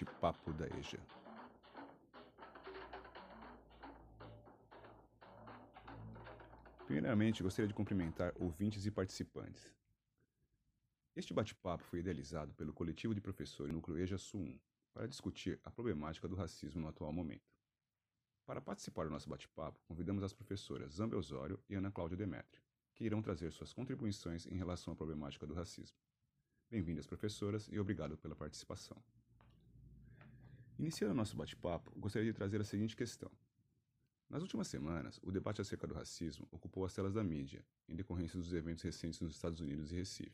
[0.00, 0.98] Bate-Papo da EJA.
[6.86, 9.74] Primeiramente, gostaria de cumprimentar ouvintes e participantes.
[11.14, 14.60] Este bate-papo foi idealizado pelo coletivo de professores Núcleo EJA Sul 1
[14.94, 17.52] para discutir a problemática do racismo no atual momento.
[18.46, 22.62] Para participar do nosso bate-papo, convidamos as professoras Zamba Osório e Ana Cláudia Demetrio,
[22.94, 25.98] que irão trazer suas contribuições em relação à problemática do racismo.
[26.70, 28.96] Bem-vindas, professoras, e obrigado pela participação.
[30.80, 33.30] Iniciando nosso bate-papo, gostaria de trazer a seguinte questão.
[34.30, 38.38] Nas últimas semanas, o debate acerca do racismo ocupou as telas da mídia, em decorrência
[38.38, 40.32] dos eventos recentes nos Estados Unidos e Recife.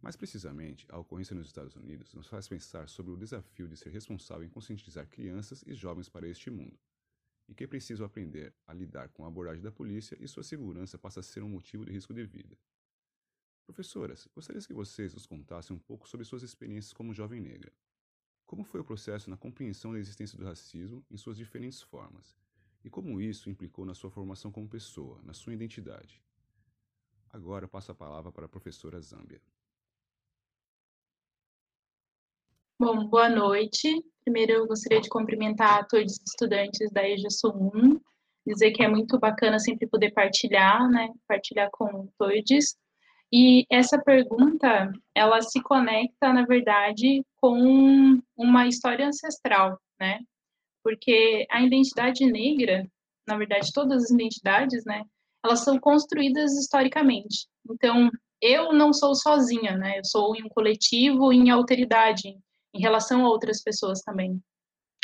[0.00, 3.90] Mais precisamente, a ocorrência nos Estados Unidos nos faz pensar sobre o desafio de ser
[3.90, 6.78] responsável em conscientizar crianças e jovens para este mundo,
[7.48, 10.96] e que é preciso aprender a lidar com a abordagem da polícia e sua segurança
[10.96, 12.56] passa a ser um motivo de risco de vida.
[13.64, 17.72] Professoras, gostaria que vocês nos contassem um pouco sobre suas experiências como jovem negra.
[18.46, 22.36] Como foi o processo na compreensão da existência do racismo em suas diferentes formas?
[22.84, 26.22] E como isso implicou na sua formação como pessoa, na sua identidade?
[27.32, 29.42] Agora passo a palavra para a professora Zâmbia.
[32.78, 34.00] Bom, boa noite.
[34.24, 38.00] Primeiro eu gostaria de cumprimentar todos os estudantes da EJA Sul 1,
[38.46, 42.76] dizer que é muito bacana sempre poder partilhar, né, partilhar com todos.
[43.32, 50.20] E essa pergunta, ela se conecta, na verdade, com uma história ancestral, né?
[50.82, 52.86] Porque a identidade negra,
[53.26, 55.02] na verdade, todas as identidades, né?
[55.44, 57.46] Elas são construídas historicamente.
[57.68, 58.10] Então,
[58.40, 59.98] eu não sou sozinha, né?
[59.98, 62.28] Eu sou em um coletivo, em alteridade,
[62.72, 64.40] em relação a outras pessoas também.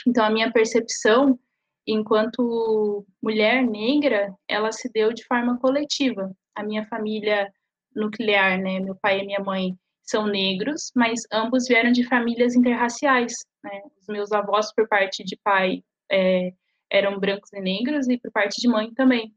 [0.07, 1.39] Então, a minha percepção,
[1.87, 6.33] enquanto mulher negra, ela se deu de forma coletiva.
[6.55, 7.53] A minha família
[7.95, 8.81] nuclear, né?
[8.81, 13.83] Meu pai e minha mãe são negros, mas ambos vieram de famílias interraciais, né?
[14.01, 16.53] Os meus avós, por parte de pai, é,
[16.91, 19.35] eram brancos e negros, e por parte de mãe também.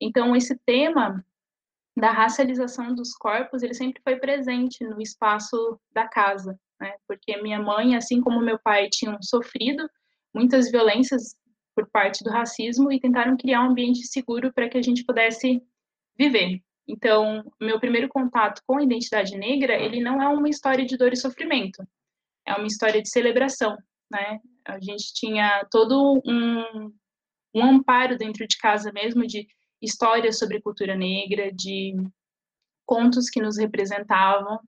[0.00, 1.24] Então, esse tema
[1.96, 6.94] da racialização dos corpos, ele sempre foi presente no espaço da casa, né?
[7.06, 9.88] Porque minha mãe, assim como meu pai, tinham sofrido
[10.34, 11.36] muitas violências
[11.74, 15.62] por parte do racismo e tentaram criar um ambiente seguro para que a gente pudesse
[16.16, 16.60] viver.
[16.86, 21.12] Então, meu primeiro contato com a identidade negra, ele não é uma história de dor
[21.12, 21.86] e sofrimento,
[22.46, 23.76] é uma história de celebração,
[24.10, 24.40] né?
[24.64, 26.92] A gente tinha todo um,
[27.54, 29.46] um amparo dentro de casa mesmo de
[29.80, 31.94] histórias sobre cultura negra, de
[32.86, 34.60] contos que nos representavam.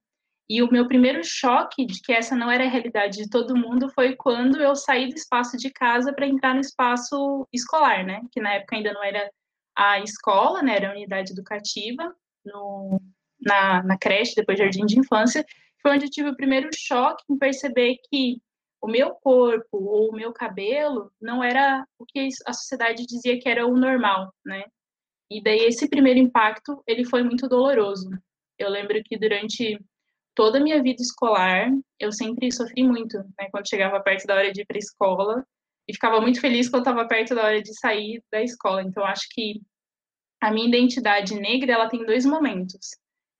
[0.48, 3.88] E o meu primeiro choque de que essa não era a realidade de todo mundo
[3.90, 8.20] foi quando eu saí do espaço de casa para entrar no espaço escolar, né?
[8.30, 9.30] Que na época ainda não era
[9.76, 12.14] a escola, né, era a unidade educativa,
[12.44, 13.00] no,
[13.40, 15.44] na, na creche, depois jardim de infância,
[15.80, 18.40] foi onde eu tive o primeiro choque em perceber que
[18.80, 23.48] o meu corpo ou o meu cabelo não era o que a sociedade dizia que
[23.48, 24.64] era o normal, né?
[25.30, 28.10] E daí esse primeiro impacto, ele foi muito doloroso.
[28.58, 29.78] Eu lembro que durante
[30.34, 33.48] toda a minha vida escolar, eu sempre sofri muito, né?
[33.50, 35.46] Quando chegava perto da hora de ir para a escola,
[35.88, 38.82] e ficava muito feliz quando estava perto da hora de sair da escola.
[38.82, 39.60] Então, acho que
[40.40, 42.90] a minha identidade negra, ela tem dois momentos.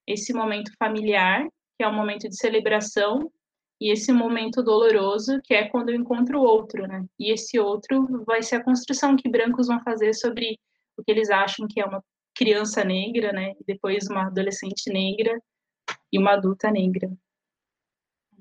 [0.07, 1.47] Esse momento familiar,
[1.77, 3.31] que é um momento de celebração,
[3.81, 7.05] e esse momento doloroso, que é quando eu encontro o outro, né?
[7.19, 10.59] E esse outro vai ser a construção que brancos vão fazer sobre
[10.97, 12.03] o que eles acham que é uma
[12.37, 13.53] criança negra, né?
[13.61, 15.39] E depois uma adolescente negra
[16.13, 17.11] e uma adulta negra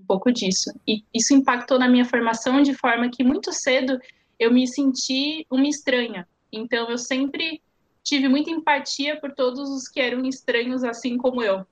[0.04, 0.72] um pouco disso.
[0.88, 3.98] E isso impactou na minha formação de forma que muito cedo
[4.38, 6.28] eu me senti uma estranha.
[6.52, 7.62] Então eu sempre
[8.04, 11.66] tive muita empatia por todos os que eram estranhos assim como eu.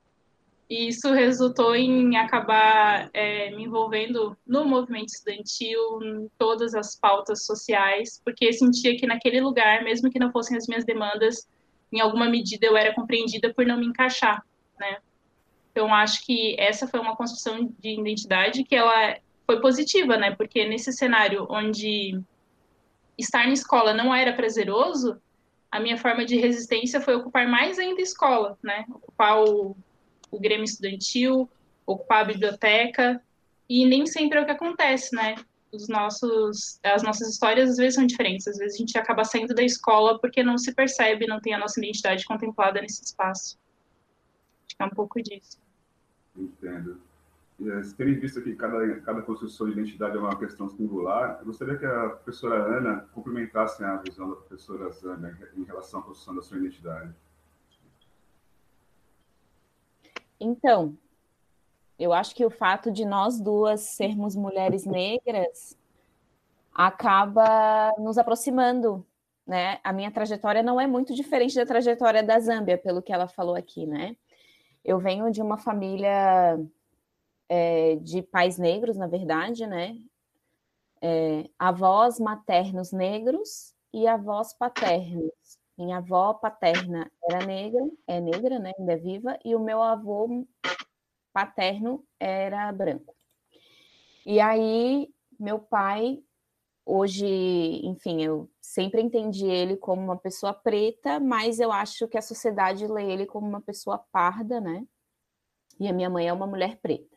[0.70, 7.44] E isso resultou em acabar é, me envolvendo no movimento estudantil, em todas as pautas
[7.44, 11.46] sociais, porque eu sentia que naquele lugar, mesmo que não fossem as minhas demandas,
[11.92, 14.42] em alguma medida eu era compreendida por não me encaixar,
[14.80, 14.96] né?
[15.72, 19.16] Então, acho que essa foi uma construção de identidade que ela
[19.46, 20.34] foi positiva, né?
[20.34, 22.20] Porque nesse cenário onde
[23.18, 25.20] estar na escola não era prazeroso,
[25.70, 28.84] a minha forma de resistência foi ocupar mais ainda a escola, né?
[28.90, 29.74] Ocupar o,
[30.30, 31.48] o grêmio estudantil,
[31.86, 33.22] ocupar a biblioteca,
[33.68, 35.36] e nem sempre é o que acontece, né?
[35.72, 39.54] Os nossos, as nossas histórias às vezes são diferentes, às vezes a gente acaba saindo
[39.54, 43.58] da escola porque não se percebe, não tem a nossa identidade contemplada nesse espaço.
[44.72, 45.60] Acho que é um pouco disso.
[46.34, 46.98] Entendo.
[47.60, 51.76] É, tendo visto que cada, cada construção de identidade é uma questão singular, eu gostaria
[51.76, 56.42] que a professora Ana complementasse a visão da professora Zana em relação à construção da
[56.42, 57.14] sua identidade.
[60.40, 60.96] Então,
[61.98, 65.78] Eu acho que o fato de nós duas sermos mulheres negras
[66.74, 69.06] acaba nos aproximando,
[69.46, 69.78] né?
[69.84, 73.54] A minha trajetória não é muito diferente da trajetória da Zâmbia, pelo que ela falou
[73.54, 74.16] aqui, né?
[74.84, 76.58] Eu venho de uma família
[77.48, 79.96] é, de pais negros, na verdade, né?
[81.00, 85.32] É, avós maternos negros e avós paternos.
[85.76, 88.72] Minha avó paterna era negra, é negra, né?
[88.78, 90.46] Ainda é viva, e o meu avô
[91.32, 93.14] paterno era branco.
[94.24, 96.22] E aí, meu pai,
[96.84, 97.26] hoje,
[97.84, 102.86] enfim, eu sempre entendi ele como uma pessoa preta, mas eu acho que a sociedade
[102.86, 104.86] lê ele como uma pessoa parda, né?
[105.78, 107.16] E a minha mãe é uma mulher preta.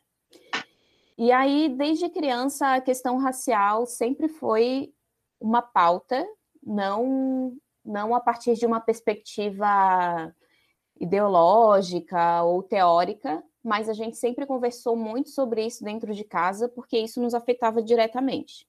[1.18, 4.94] E aí, desde criança, a questão racial sempre foi
[5.40, 6.26] uma pauta,
[6.62, 10.36] não, não a partir de uma perspectiva
[11.00, 16.98] ideológica ou teórica, mas a gente sempre conversou muito sobre isso dentro de casa, porque
[16.98, 18.68] isso nos afetava diretamente.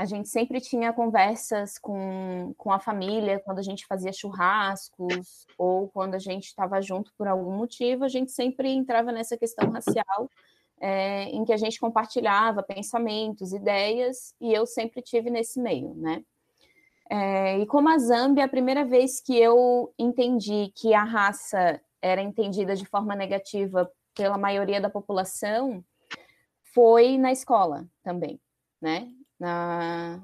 [0.00, 5.90] A gente sempre tinha conversas com, com a família, quando a gente fazia churrascos, ou
[5.90, 10.30] quando a gente estava junto por algum motivo, a gente sempre entrava nessa questão racial,
[10.80, 16.24] é, em que a gente compartilhava pensamentos, ideias, e eu sempre tive nesse meio, né?
[17.10, 22.22] É, e como a Zâmbia, a primeira vez que eu entendi que a raça era
[22.22, 25.84] entendida de forma negativa pela maioria da população
[26.72, 28.40] foi na escola também,
[28.80, 29.06] né?
[29.40, 30.22] Na,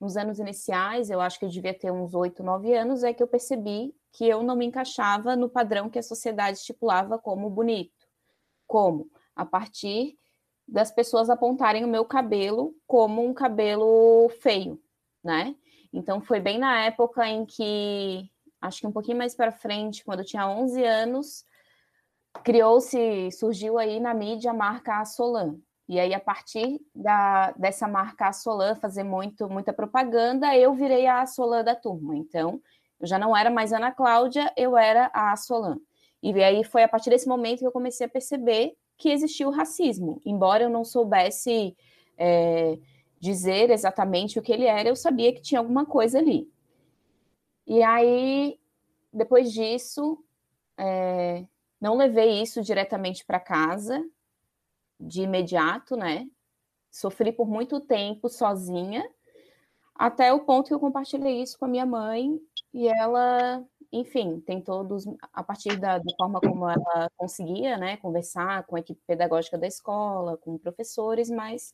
[0.00, 3.22] nos anos iniciais, eu acho que eu devia ter uns oito, nove anos, é que
[3.22, 8.06] eu percebi que eu não me encaixava no padrão que a sociedade estipulava como bonito.
[8.66, 9.10] Como?
[9.34, 10.18] A partir
[10.66, 14.80] das pessoas apontarem o meu cabelo como um cabelo feio,
[15.24, 15.56] né?
[15.92, 18.30] Então foi bem na época em que,
[18.60, 21.44] acho que um pouquinho mais para frente, quando eu tinha 11 anos,
[22.44, 25.58] criou-se, surgiu aí na mídia a marca Solan.
[25.88, 31.24] E aí, a partir da, dessa marca Solan fazer muito, muita propaganda, eu virei a
[31.24, 32.14] Solan da turma.
[32.14, 32.60] Então,
[33.00, 35.78] eu já não era mais Ana Cláudia, eu era a Solan.
[36.22, 39.52] E aí foi a partir desse momento que eu comecei a perceber que existia o
[39.52, 40.20] racismo.
[40.26, 41.74] Embora eu não soubesse
[42.18, 42.78] é,
[43.18, 46.50] dizer exatamente o que ele era, eu sabia que tinha alguma coisa ali.
[47.66, 48.58] E aí,
[49.12, 50.22] depois disso,
[50.76, 51.44] é,
[51.80, 54.04] não levei isso diretamente para casa,
[54.98, 56.28] de imediato, né?
[56.90, 59.08] Sofri por muito tempo sozinha,
[59.94, 62.38] até o ponto que eu compartilhei isso com a minha mãe
[62.72, 68.64] e ela, enfim, tentou, dos, a partir da, da, forma como ela conseguia, né, conversar
[68.66, 71.72] com a equipe pedagógica da escola, com professores, mas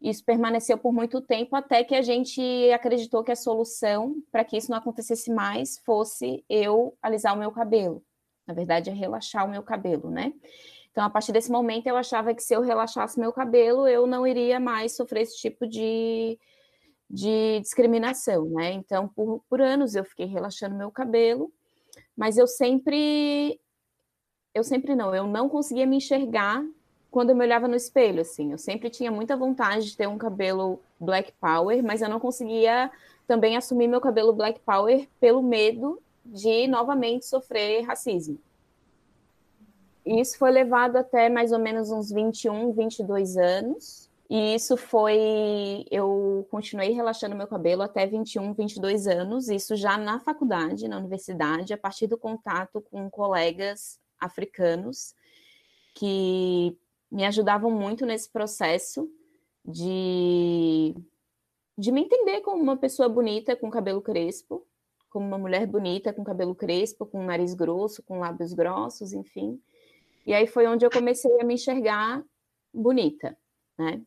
[0.00, 2.40] isso permaneceu por muito tempo até que a gente
[2.72, 7.52] acreditou que a solução para que isso não acontecesse mais fosse eu alisar o meu
[7.52, 8.02] cabelo.
[8.46, 10.32] Na verdade, é relaxar o meu cabelo, né?
[10.92, 14.26] Então, a partir desse momento, eu achava que se eu relaxasse meu cabelo, eu não
[14.26, 16.38] iria mais sofrer esse tipo de,
[17.08, 18.72] de discriminação, né?
[18.72, 21.50] Então, por, por anos eu fiquei relaxando meu cabelo,
[22.16, 23.58] mas eu sempre.
[24.54, 26.62] Eu sempre não, eu não conseguia me enxergar
[27.10, 28.52] quando eu me olhava no espelho, assim.
[28.52, 32.90] Eu sempre tinha muita vontade de ter um cabelo black power, mas eu não conseguia
[33.26, 38.38] também assumir meu cabelo black power pelo medo de novamente sofrer racismo.
[40.04, 44.10] Isso foi levado até mais ou menos uns 21, 22 anos.
[44.28, 45.84] E isso foi.
[45.90, 51.74] Eu continuei relaxando meu cabelo até 21, 22 anos, isso já na faculdade, na universidade,
[51.74, 55.14] a partir do contato com colegas africanos
[55.94, 56.76] que
[57.10, 59.06] me ajudavam muito nesse processo
[59.62, 60.94] de,
[61.76, 64.66] de me entender como uma pessoa bonita com cabelo crespo
[65.12, 69.60] como uma mulher bonita, com cabelo crespo, com nariz grosso, com lábios grossos, enfim.
[70.26, 72.22] E aí foi onde eu comecei a me enxergar
[72.72, 73.36] bonita,
[73.78, 74.00] né?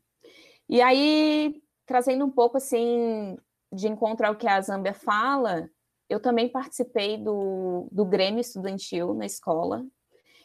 [0.68, 3.38] E aí, trazendo um pouco assim
[3.72, 5.70] de encontro ao que a Zâmbia fala,
[6.10, 9.86] eu também participei do, do Grêmio Estudantil na escola.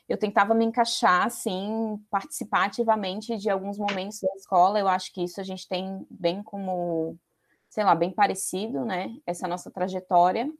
[0.09, 4.81] Eu tentava me encaixar, assim, participar ativamente de alguns momentos da escola.
[4.81, 7.17] Eu acho que isso a gente tem bem como
[7.71, 9.17] sei lá, bem parecido, né?
[9.25, 10.53] Essa nossa trajetória.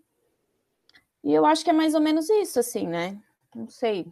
[1.25, 3.21] E eu acho que é mais ou menos isso, assim, né?
[3.55, 4.07] Não sei.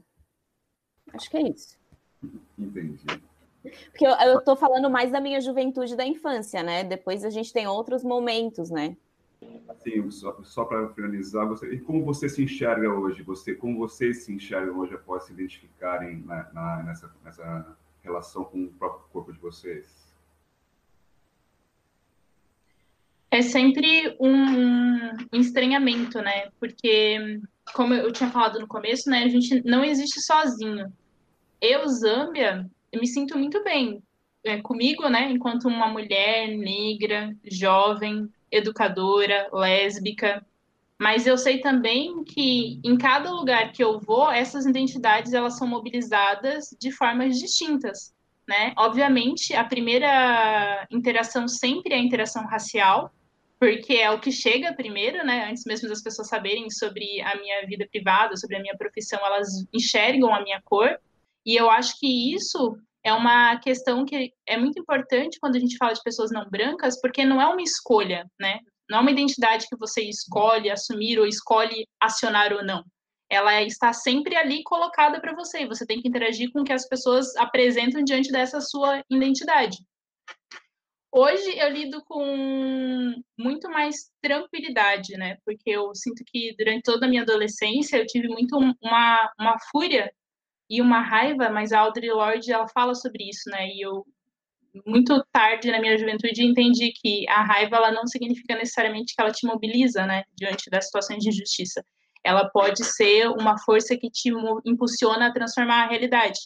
[1.13, 1.79] Acho que é isso.
[2.59, 3.05] Entendi.
[3.91, 6.85] Porque eu, eu tô falando mais da minha juventude da infância, né?
[6.85, 8.97] Depois a gente tem outros momentos, né?
[9.79, 13.23] Sim, só, só para finalizar, você, e como você se enxerga hoje?
[13.23, 18.65] Você, como vocês se enxergam hoje após se identificarem na, na, nessa, nessa relação com
[18.65, 20.09] o próprio corpo de vocês?
[23.31, 26.51] é sempre um, um estranhamento, né?
[26.59, 27.41] Porque,
[27.73, 30.93] como eu tinha falado no começo, né, a gente não existe sozinho.
[31.61, 34.03] Eu, Zâmbia, me sinto muito bem
[34.45, 40.45] é, comigo, né, enquanto uma mulher negra, jovem, educadora, lésbica.
[40.99, 45.67] Mas eu sei também que em cada lugar que eu vou, essas identidades elas são
[45.67, 48.13] mobilizadas de formas distintas,
[48.49, 48.73] né?
[48.77, 53.13] Obviamente, a primeira interação sempre é a interação racial,
[53.59, 55.49] porque é o que chega primeiro, né?
[55.51, 59.49] Antes mesmo das pessoas saberem sobre a minha vida privada, sobre a minha profissão, elas
[59.73, 60.99] enxergam a minha cor.
[61.45, 65.77] E eu acho que isso é uma questão que é muito importante quando a gente
[65.77, 68.61] fala de pessoas não brancas, porque não é uma escolha, né?
[68.89, 72.85] Não é uma identidade que você escolhe assumir ou escolhe acionar ou não.
[73.31, 76.73] Ela está sempre ali colocada para você e você tem que interagir com o que
[76.73, 79.79] as pessoas apresentam diante dessa sua identidade.
[81.11, 85.39] Hoje eu lido com muito mais tranquilidade, né?
[85.45, 90.13] Porque eu sinto que durante toda a minha adolescência eu tive muito uma, uma fúria
[90.69, 93.69] e uma raiva, mas a Audre Lorde ela fala sobre isso, né?
[93.69, 94.05] E eu
[94.87, 99.33] muito tarde na minha juventude entendi que a raiva ela não significa necessariamente que ela
[99.33, 101.85] te mobiliza, né, diante das situações de injustiça.
[102.23, 104.31] Ela pode ser uma força que te
[104.67, 106.39] impulsiona a transformar a realidade.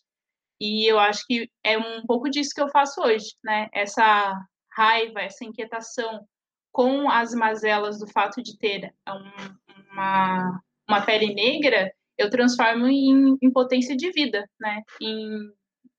[0.61, 3.69] E eu acho que é um pouco disso que eu faço hoje, né?
[3.75, 4.33] Essa
[4.75, 6.27] raiva, essa inquietação
[6.73, 13.37] com as mazelas do fato de ter um, uma, uma pele negra, eu transformo em,
[13.43, 14.83] em potência de vida, né?
[15.01, 15.51] Em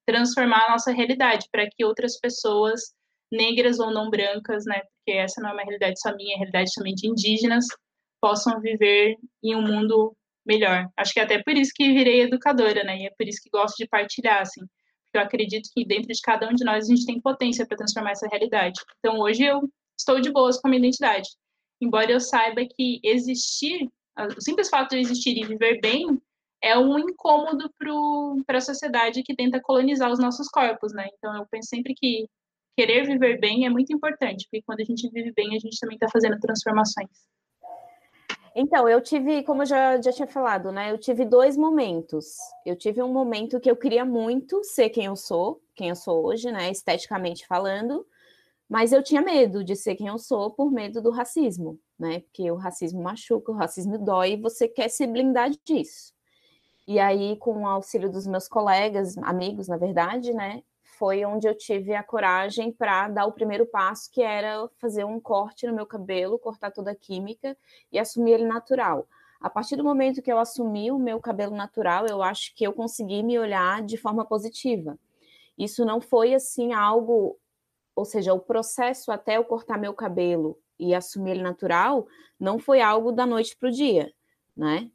[0.06, 2.82] transformar a nossa realidade para que outras pessoas
[3.32, 4.82] negras ou não brancas, né?
[4.82, 7.66] Porque essa não é uma realidade só minha, é realidade também de indígenas,
[8.22, 10.16] possam viver em um mundo
[10.46, 10.88] melhor.
[10.98, 12.98] Acho que é até por isso que virei educadora, né?
[12.98, 14.62] E é por isso que gosto de partilhar, assim.
[15.14, 18.12] Eu acredito que dentro de cada um de nós a gente tem potência para transformar
[18.12, 18.80] essa realidade.
[19.00, 21.30] Então hoje eu estou de boas com a minha identidade.
[21.80, 26.22] Embora eu saiba que existir, o simples fato de existir e viver bem
[26.62, 27.70] é um incômodo
[28.48, 31.08] para a sociedade que tenta colonizar os nossos corpos, né?
[31.18, 32.26] Então eu penso sempre que
[32.78, 35.96] querer viver bem é muito importante, porque quando a gente vive bem, a gente também
[35.96, 37.10] está fazendo transformações.
[38.56, 40.92] Então, eu tive, como eu já, já tinha falado, né?
[40.92, 42.38] Eu tive dois momentos.
[42.66, 46.24] Eu tive um momento que eu queria muito ser quem eu sou, quem eu sou
[46.26, 46.70] hoje, né?
[46.70, 48.06] Esteticamente falando,
[48.70, 52.22] mas eu tinha medo de ser quem eu sou por medo do racismo, né?
[52.22, 56.14] Porque o racismo machuca, o racismo dói e você quer se blindar disso.
[56.88, 60.64] E aí, com o auxílio dos meus colegas, amigos, na verdade, né,
[60.98, 65.20] foi onde eu tive a coragem para dar o primeiro passo, que era fazer um
[65.20, 67.58] corte no meu cabelo, cortar toda a química
[67.92, 69.08] e assumir ele natural.
[69.40, 72.72] A partir do momento que eu assumi o meu cabelo natural, eu acho que eu
[72.72, 74.98] consegui me olhar de forma positiva.
[75.58, 77.38] Isso não foi assim algo,
[77.96, 82.08] ou seja, o processo até eu cortar meu cabelo e assumir ele natural,
[82.40, 84.14] não foi algo da noite para o dia,
[84.56, 84.90] né?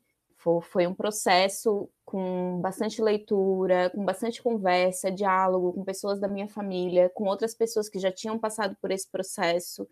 [0.63, 7.11] Foi um processo com bastante leitura, com bastante conversa, diálogo com pessoas da minha família,
[7.11, 9.87] com outras pessoas que já tinham passado por esse processo,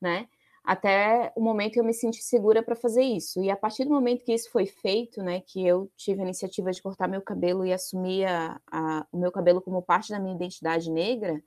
[0.00, 0.26] né?
[0.64, 3.42] Até o momento que eu me senti segura para fazer isso.
[3.42, 6.70] E a partir do momento que isso foi feito, né, que eu tive a iniciativa
[6.72, 10.34] de cortar meu cabelo e assumir a, a, o meu cabelo como parte da minha
[10.34, 11.38] identidade negra,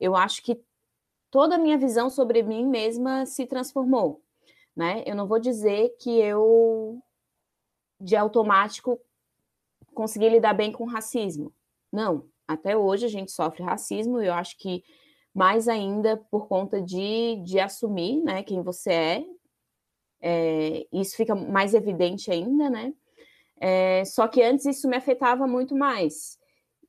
[0.00, 0.58] eu acho que
[1.30, 4.22] toda a minha visão sobre mim mesma se transformou,
[4.74, 5.02] né?
[5.04, 7.02] Eu não vou dizer que eu
[8.00, 8.98] de automático
[9.98, 11.52] conseguir lidar bem com racismo.
[11.92, 14.84] Não, até hoje a gente sofre racismo e eu acho que
[15.34, 19.24] mais ainda por conta de, de assumir né, quem você é,
[20.22, 22.94] é isso fica mais evidente ainda, né?
[23.60, 26.38] É, só que antes isso me afetava muito mais.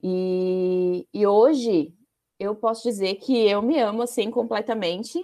[0.04, 1.92] E, e hoje
[2.40, 5.20] eu posso dizer que eu me amo assim completamente,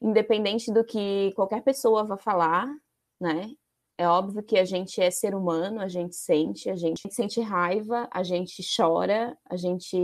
[0.00, 2.72] independente do que qualquer pessoa vá falar,
[3.20, 3.50] né?
[3.98, 8.06] É óbvio que a gente é ser humano, a gente sente, a gente sente raiva,
[8.10, 9.96] a gente chora, a gente,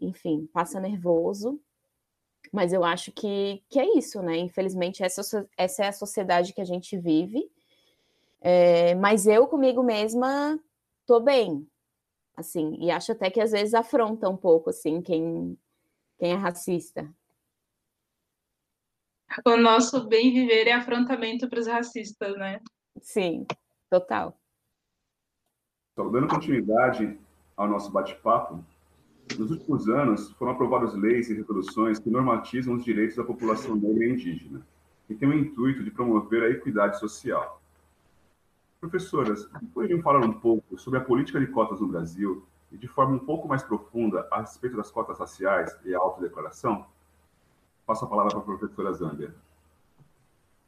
[0.00, 1.60] enfim, passa nervoso.
[2.52, 4.36] Mas eu acho que, que é isso, né?
[4.36, 7.50] Infelizmente, essa, essa é a sociedade que a gente vive.
[8.40, 10.58] É, mas eu comigo mesma
[11.04, 11.68] tô bem,
[12.36, 15.58] assim, e acho até que às vezes afronta um pouco, assim, quem,
[16.18, 17.12] quem é racista.
[19.44, 22.60] O nosso bem viver é afrontamento para os racistas, né?
[23.00, 23.46] Sim,
[23.88, 24.38] total.
[25.92, 27.18] Então, dando continuidade
[27.56, 28.64] ao nosso bate-papo,
[29.38, 34.04] nos últimos anos foram aprovadas leis e resoluções que normatizam os direitos da população negra
[34.04, 34.66] e indígena
[35.08, 37.60] e têm o intuito de promover a equidade social.
[38.80, 43.14] Professoras, poderiam falar um pouco sobre a política de cotas no Brasil e de forma
[43.14, 46.86] um pouco mais profunda a respeito das cotas raciais e a autodeclaração?
[47.84, 49.34] Passo a palavra para a professora Zander.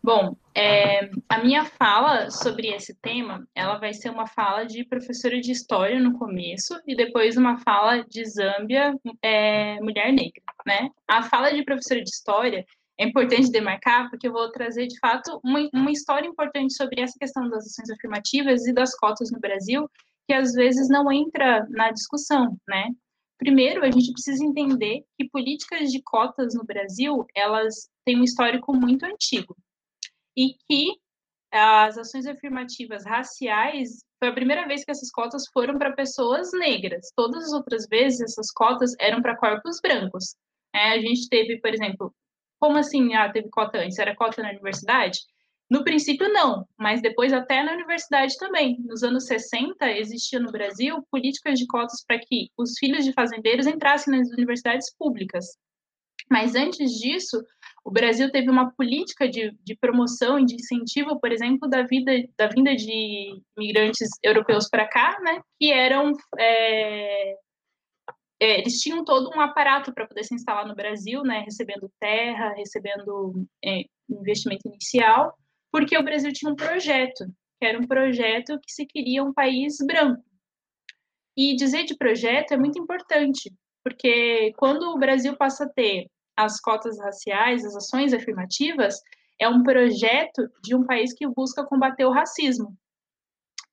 [0.05, 5.41] Bom, é, a minha fala sobre esse tema, ela vai ser uma fala de professora
[5.41, 10.91] de história no começo e depois uma fala de Zâmbia, é, mulher negra, né?
[11.07, 12.67] A fala de professora de história
[12.99, 17.17] é importante demarcar porque eu vou trazer de fato uma, uma história importante sobre essa
[17.17, 19.89] questão das ações afirmativas e das cotas no Brasil
[20.27, 22.91] que às vezes não entra na discussão, né?
[23.39, 28.73] Primeiro, a gente precisa entender que políticas de cotas no Brasil, elas têm um histórico
[28.75, 29.57] muito antigo
[30.37, 30.97] e que
[31.51, 37.13] as ações afirmativas raciais foi a primeira vez que essas cotas foram para pessoas negras.
[37.15, 40.35] Todas as outras vezes essas cotas eram para corpos brancos.
[40.75, 42.15] É, a gente teve, por exemplo,
[42.59, 43.15] como assim?
[43.15, 43.99] Ah, teve cota antes?
[43.99, 45.19] Era cota na universidade?
[45.69, 48.79] No princípio, não, mas depois até na universidade também.
[48.85, 53.67] Nos anos 60, existia no Brasil políticas de cotas para que os filhos de fazendeiros
[53.67, 55.47] entrassem nas universidades públicas.
[56.31, 57.43] Mas antes disso,
[57.85, 62.13] o Brasil teve uma política de, de promoção e de incentivo, por exemplo, da, vida,
[62.39, 66.13] da vinda de imigrantes europeus para cá, né, que eram.
[66.39, 67.37] É,
[68.41, 72.55] é, eles tinham todo um aparato para poder se instalar no Brasil, né, recebendo terra,
[72.55, 75.37] recebendo é, investimento inicial,
[75.71, 77.25] porque o Brasil tinha um projeto,
[77.61, 80.23] que era um projeto que se queria um país branco.
[81.37, 86.61] E dizer de projeto é muito importante, porque quando o Brasil passa a ter as
[86.61, 89.01] cotas raciais, as ações afirmativas,
[89.39, 92.77] é um projeto de um país que busca combater o racismo.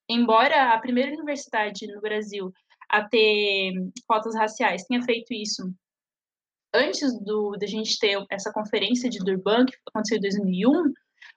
[0.09, 2.51] Embora a primeira universidade no Brasil
[2.89, 3.73] a ter
[4.07, 5.71] cotas raciais tenha feito isso
[6.73, 10.93] antes do da gente ter essa conferência de Durban que aconteceu em 2001,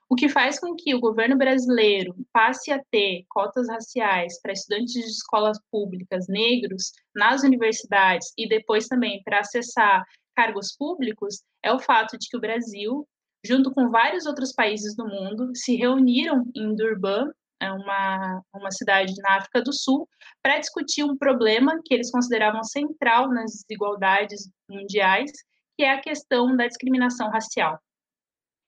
[0.09, 4.93] o que faz com que o governo brasileiro passe a ter cotas raciais para estudantes
[4.93, 10.03] de escolas públicas negros nas universidades e depois também para acessar
[10.35, 13.07] cargos públicos é o fato de que o Brasil,
[13.45, 19.13] junto com vários outros países do mundo, se reuniram em Durban, é uma, uma cidade
[19.21, 20.07] na África do Sul,
[20.41, 25.31] para discutir um problema que eles consideravam central nas desigualdades mundiais,
[25.77, 27.79] que é a questão da discriminação racial.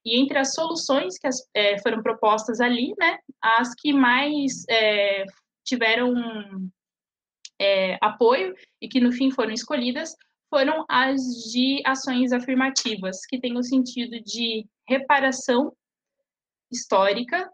[0.05, 5.25] E entre as soluções que as, é, foram propostas ali, né, as que mais é,
[5.65, 6.13] tiveram
[7.59, 10.15] é, apoio e que no fim foram escolhidas
[10.55, 11.19] foram as
[11.51, 15.75] de ações afirmativas, que tem o sentido de reparação
[16.71, 17.51] histórica,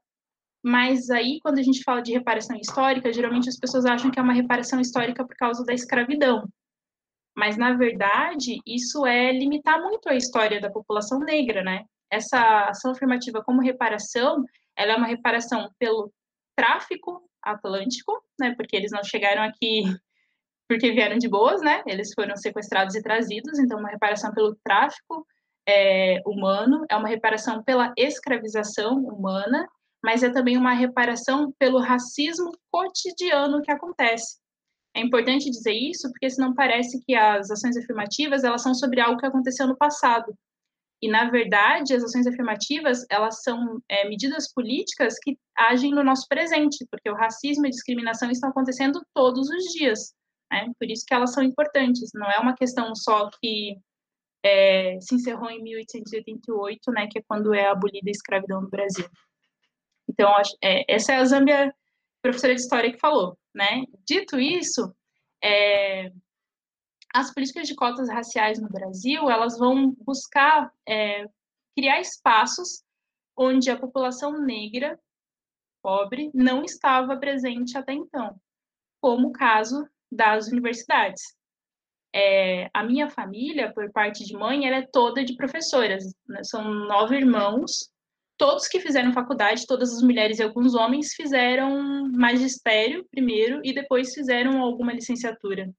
[0.64, 4.22] mas aí, quando a gente fala de reparação histórica, geralmente as pessoas acham que é
[4.22, 6.48] uma reparação histórica por causa da escravidão.
[7.36, 11.86] Mas, na verdade, isso é limitar muito a história da população negra, né?
[12.08, 14.46] Essa ação afirmativa como reparação,
[14.78, 16.14] ela é uma reparação pelo
[16.56, 18.54] tráfico atlântico, né?
[18.56, 19.86] Porque eles não chegaram aqui
[20.72, 21.84] porque vieram de boas, né?
[21.86, 25.28] Eles foram sequestrados e trazidos, então uma reparação pelo tráfico
[25.68, 29.68] é, humano, é uma reparação pela escravização humana,
[30.02, 34.40] mas é também uma reparação pelo racismo cotidiano que acontece.
[34.96, 39.20] É importante dizer isso porque senão parece que as ações afirmativas elas são sobre algo
[39.20, 40.34] que aconteceu no passado.
[41.02, 46.26] E na verdade, as ações afirmativas elas são é, medidas políticas que agem no nosso
[46.30, 50.14] presente, porque o racismo e a discriminação estão acontecendo todos os dias.
[50.52, 50.72] Né?
[50.78, 52.12] Por isso que elas são importantes.
[52.14, 53.78] Não é uma questão só que
[54.44, 59.08] é, se encerrou em 1888, né, que é quando é abolida a escravidão no Brasil.
[60.10, 60.30] Então,
[60.62, 61.74] é, essa é a Zâmbia,
[62.22, 63.38] professora de história, que falou.
[63.54, 63.86] Né?
[64.06, 64.94] Dito isso,
[65.44, 66.12] é,
[67.14, 71.26] as políticas de cotas raciais no Brasil, elas vão buscar é,
[71.76, 72.84] criar espaços
[73.38, 75.00] onde a população negra,
[75.82, 78.40] pobre, não estava presente até então,
[79.02, 81.22] como o caso das universidades.
[82.14, 86.04] É, a minha família, por parte de mãe, ela é toda de professoras.
[86.28, 86.44] Né?
[86.44, 87.90] São nove irmãos,
[88.38, 94.14] todos que fizeram faculdade, todas as mulheres e alguns homens fizeram magistério primeiro e depois
[94.14, 95.72] fizeram alguma licenciatura.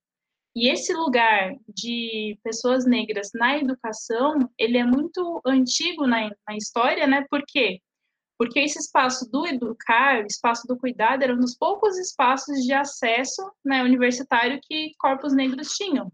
[0.54, 7.06] E esse lugar de pessoas negras na educação, ele é muito antigo na, na história,
[7.06, 7.24] né?
[7.30, 7.80] Por quê?
[8.42, 12.72] Porque esse espaço do educar, o espaço do cuidado, era um dos poucos espaços de
[12.72, 16.10] acesso né, universitário que corpos negros tinham.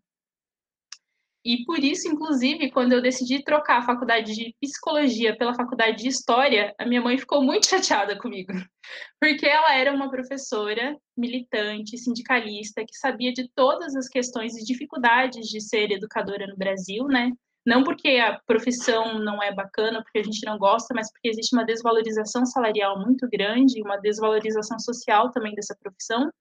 [1.43, 6.09] E por isso, inclusive, quando eu decidi trocar a faculdade de psicologia pela faculdade de
[6.09, 8.53] história, a minha mãe ficou muito chateada comigo,
[9.19, 15.49] porque ela era uma professora militante, sindicalista, que sabia de todas as questões e dificuldades
[15.49, 17.33] de ser educadora no Brasil, né?
[17.69, 21.55] Não porque a profissão não é bacana, porque a gente não gosta, mas porque existe
[21.55, 26.33] uma desvalorização salarial muito grande, uma desvalorização social também dessa profissão.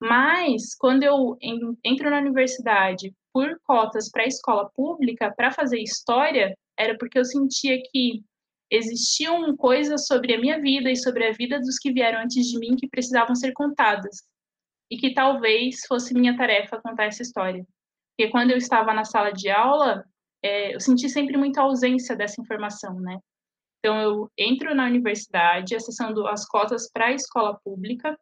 [0.00, 1.36] Mas, quando eu
[1.84, 7.24] entro na universidade por cotas para a escola pública, para fazer história, era porque eu
[7.26, 8.24] sentia que
[8.70, 12.58] existiam coisas sobre a minha vida e sobre a vida dos que vieram antes de
[12.58, 14.22] mim que precisavam ser contadas.
[14.90, 17.62] E que talvez fosse minha tarefa contar essa história.
[18.16, 20.02] Porque quando eu estava na sala de aula,
[20.42, 23.18] é, eu senti sempre muita ausência dessa informação, né?
[23.78, 28.18] Então, eu entro na universidade, acessando as cotas para a escola pública,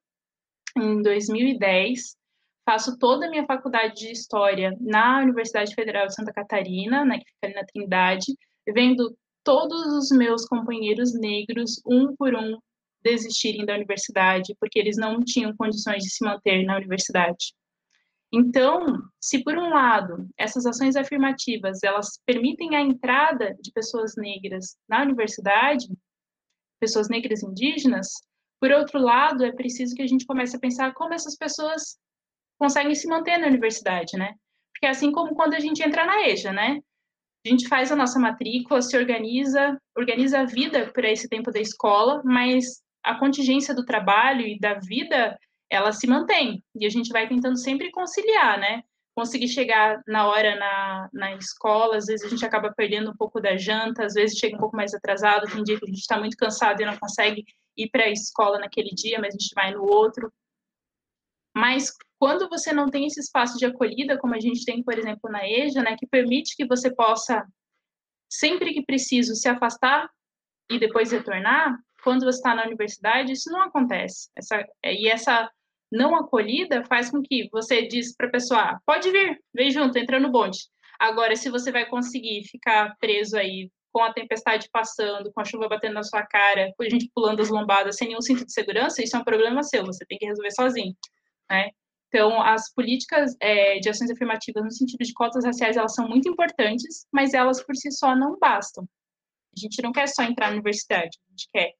[0.76, 2.16] em 2010,
[2.64, 7.24] faço toda a minha faculdade de História na Universidade Federal de Santa Catarina, né, que
[7.24, 8.36] fica ali na Trindade,
[8.68, 12.58] vendo todos os meus companheiros negros, um por um,
[13.02, 17.54] desistirem da universidade, porque eles não tinham condições de se manter na universidade.
[18.32, 24.76] Então, se por um lado essas ações afirmativas elas permitem a entrada de pessoas negras
[24.88, 25.86] na universidade,
[26.78, 28.08] pessoas negras indígenas,
[28.60, 31.98] por outro lado é preciso que a gente comece a pensar como essas pessoas
[32.58, 34.34] conseguem se manter na universidade, né?
[34.72, 36.80] Porque é assim como quando a gente entra na EJA, né?
[37.46, 41.60] A gente faz a nossa matrícula, se organiza, organiza a vida para esse tempo da
[41.60, 45.38] escola, mas a contingência do trabalho e da vida
[45.70, 46.62] ela se mantém.
[46.74, 48.82] E a gente vai tentando sempre conciliar, né?
[49.14, 53.40] Conseguir chegar na hora na, na escola, às vezes a gente acaba perdendo um pouco
[53.40, 56.18] da janta, às vezes chega um pouco mais atrasado, tem dia que a gente está
[56.18, 57.44] muito cansado e não consegue
[57.76, 60.32] ir para a escola naquele dia, mas a gente vai no outro.
[61.54, 65.30] Mas quando você não tem esse espaço de acolhida, como a gente tem, por exemplo,
[65.30, 67.44] na EJA, né, que permite que você possa,
[68.30, 70.08] sempre que preciso, se afastar
[70.70, 74.30] e depois retornar, quando você está na universidade, isso não acontece.
[74.36, 75.50] Essa, e essa
[75.90, 79.96] não acolhida faz com que você diz para a pessoa, ah, pode vir, vem junto,
[79.98, 80.58] entra no bonde.
[80.98, 85.68] Agora, se você vai conseguir ficar preso aí com a tempestade passando, com a chuva
[85.68, 89.02] batendo na sua cara, com a gente pulando as lombadas sem nenhum cinto de segurança,
[89.02, 90.94] isso é um problema seu, você tem que resolver sozinho,
[91.50, 91.70] né?
[92.08, 96.28] Então, as políticas é, de ações afirmativas no sentido de cotas raciais, elas são muito
[96.28, 98.88] importantes, mas elas por si só não bastam.
[99.54, 101.72] A gente não quer só entrar na universidade, a gente quer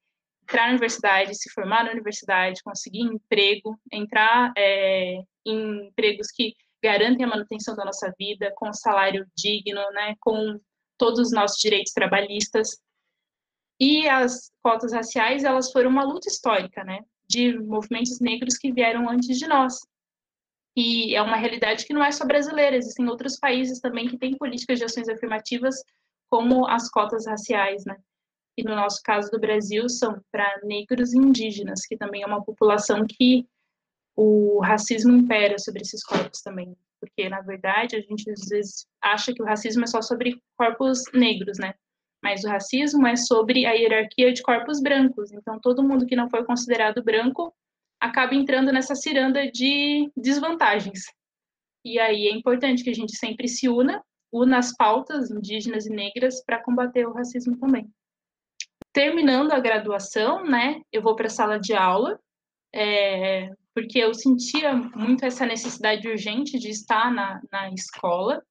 [0.49, 7.27] entrar na universidade, se formar na universidade, conseguir emprego, entrar é, em empregos que garantem
[7.27, 10.59] a manutenção da nossa vida, com salário digno, né, com
[10.97, 12.79] todos os nossos direitos trabalhistas.
[13.79, 19.09] E as cotas raciais, elas foram uma luta histórica, né, de movimentos negros que vieram
[19.09, 19.75] antes de nós.
[20.75, 24.39] E é uma realidade que não é só brasileira, existem outros países também que têm
[24.39, 25.75] políticas de ações afirmativas,
[26.31, 27.97] como as cotas raciais, né
[28.59, 32.45] e no nosso caso do Brasil são para negros e indígenas, que também é uma
[32.45, 33.47] população que
[34.17, 39.33] o racismo impera sobre esses corpos também, porque na verdade a gente às vezes acha
[39.33, 41.73] que o racismo é só sobre corpos negros, né?
[42.21, 45.31] Mas o racismo é sobre a hierarquia de corpos brancos.
[45.31, 47.55] Então todo mundo que não foi considerado branco
[48.01, 51.03] acaba entrando nessa ciranda de desvantagens.
[51.85, 55.91] E aí é importante que a gente sempre se una, una as pautas indígenas e
[55.91, 57.89] negras para combater o racismo também
[58.93, 62.19] terminando a graduação, né, eu vou para a sala de aula,
[62.75, 68.43] é, porque eu sentia muito essa necessidade urgente de estar na, na escola,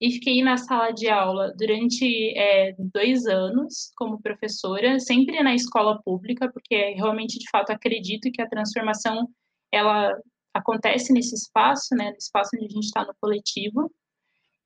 [0.00, 6.00] e fiquei na sala de aula durante é, dois anos como professora, sempre na escola
[6.02, 9.26] pública, porque realmente, de fato, acredito que a transformação,
[9.72, 10.14] ela
[10.52, 13.90] acontece nesse espaço, né, no espaço onde a gente está no coletivo,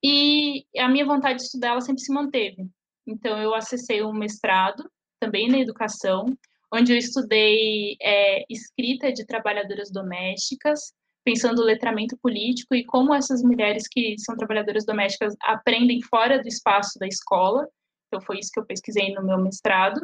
[0.03, 2.69] e a minha vontade de estudar, ela sempre se manteve.
[3.11, 6.27] Então, eu acessei um mestrado, também na educação,
[6.73, 10.93] onde eu estudei é, escrita de trabalhadoras domésticas,
[11.25, 16.47] pensando o letramento político e como essas mulheres que são trabalhadoras domésticas aprendem fora do
[16.47, 17.69] espaço da escola.
[18.07, 20.01] Então, foi isso que eu pesquisei no meu mestrado.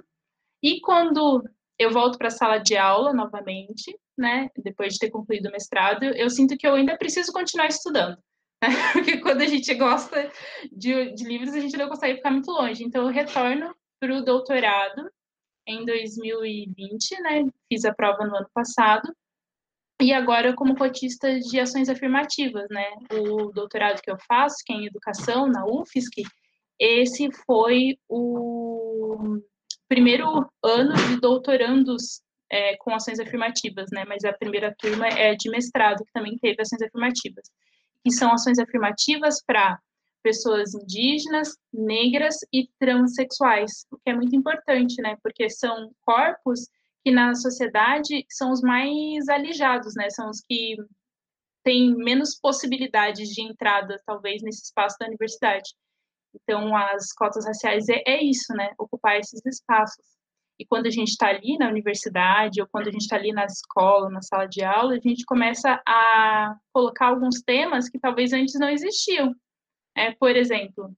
[0.61, 5.47] E quando eu volto para a sala de aula novamente, né, depois de ter concluído
[5.47, 8.19] o mestrado, eu sinto que eu ainda preciso continuar estudando.
[8.93, 10.31] Porque quando a gente gosta
[10.73, 12.83] de, de livros, a gente não consegue ficar muito longe.
[12.83, 15.11] Então, eu retorno para o doutorado
[15.67, 17.45] em 2020, né?
[17.69, 19.13] Fiz a prova no ano passado.
[20.01, 22.85] E agora como cotista de ações afirmativas, né?
[23.13, 26.23] O doutorado que eu faço, que é em educação, na UFSC,
[26.79, 29.41] esse foi o
[29.89, 34.05] primeiro ano de doutorandos é, com ações afirmativas, né?
[34.07, 37.45] Mas a primeira turma é de mestrado, que também teve ações afirmativas.
[38.07, 39.81] Que são ações afirmativas para
[40.23, 45.17] pessoas indígenas, negras e transexuais, o que é muito importante, né?
[45.21, 46.69] Porque são corpos
[47.05, 50.09] que na sociedade são os mais alijados, né?
[50.09, 50.77] São os que
[51.65, 55.75] têm menos possibilidades de entrada, talvez, nesse espaço da universidade.
[56.33, 58.73] Então, as cotas raciais é, é isso, né?
[58.79, 60.16] Ocupar esses espaços.
[60.59, 63.45] E quando a gente está ali na universidade, ou quando a gente está ali na
[63.45, 68.59] escola, na sala de aula, a gente começa a colocar alguns temas que talvez antes
[68.59, 69.35] não existiam.
[69.95, 70.95] É, por exemplo,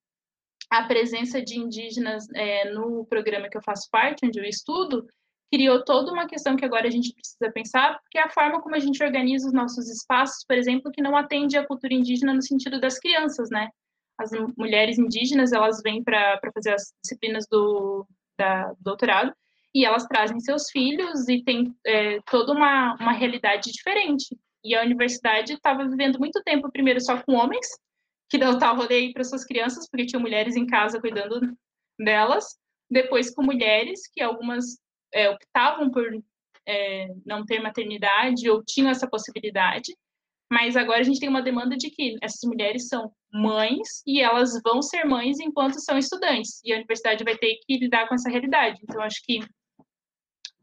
[0.71, 5.07] a presença de indígenas é, no programa que eu faço parte, onde eu estudo,
[5.51, 8.75] criou toda uma questão que agora a gente precisa pensar, que é a forma como
[8.75, 12.43] a gente organiza os nossos espaços, por exemplo, que não atende à cultura indígena no
[12.43, 13.69] sentido das crianças, né?
[14.19, 18.07] As mulheres indígenas, elas vêm para fazer as disciplinas do,
[18.39, 19.33] da, do doutorado,
[19.75, 24.37] e elas trazem seus filhos e tem é, toda uma, uma realidade diferente.
[24.65, 27.67] E a universidade estava vivendo muito tempo, primeiro só com homens,
[28.29, 31.41] que não estavam aí para suas crianças, porque tinham mulheres em casa cuidando
[31.99, 32.45] delas,
[32.91, 34.79] depois com mulheres, que algumas
[35.13, 36.05] é, optavam por
[36.67, 39.97] é, não ter maternidade ou tinham essa possibilidade,
[40.51, 44.61] mas agora a gente tem uma demanda de que essas mulheres são mães e elas
[44.63, 48.31] vão ser mães enquanto são estudantes, e a universidade vai ter que lidar com essa
[48.31, 48.81] realidade.
[48.83, 49.41] Então, acho que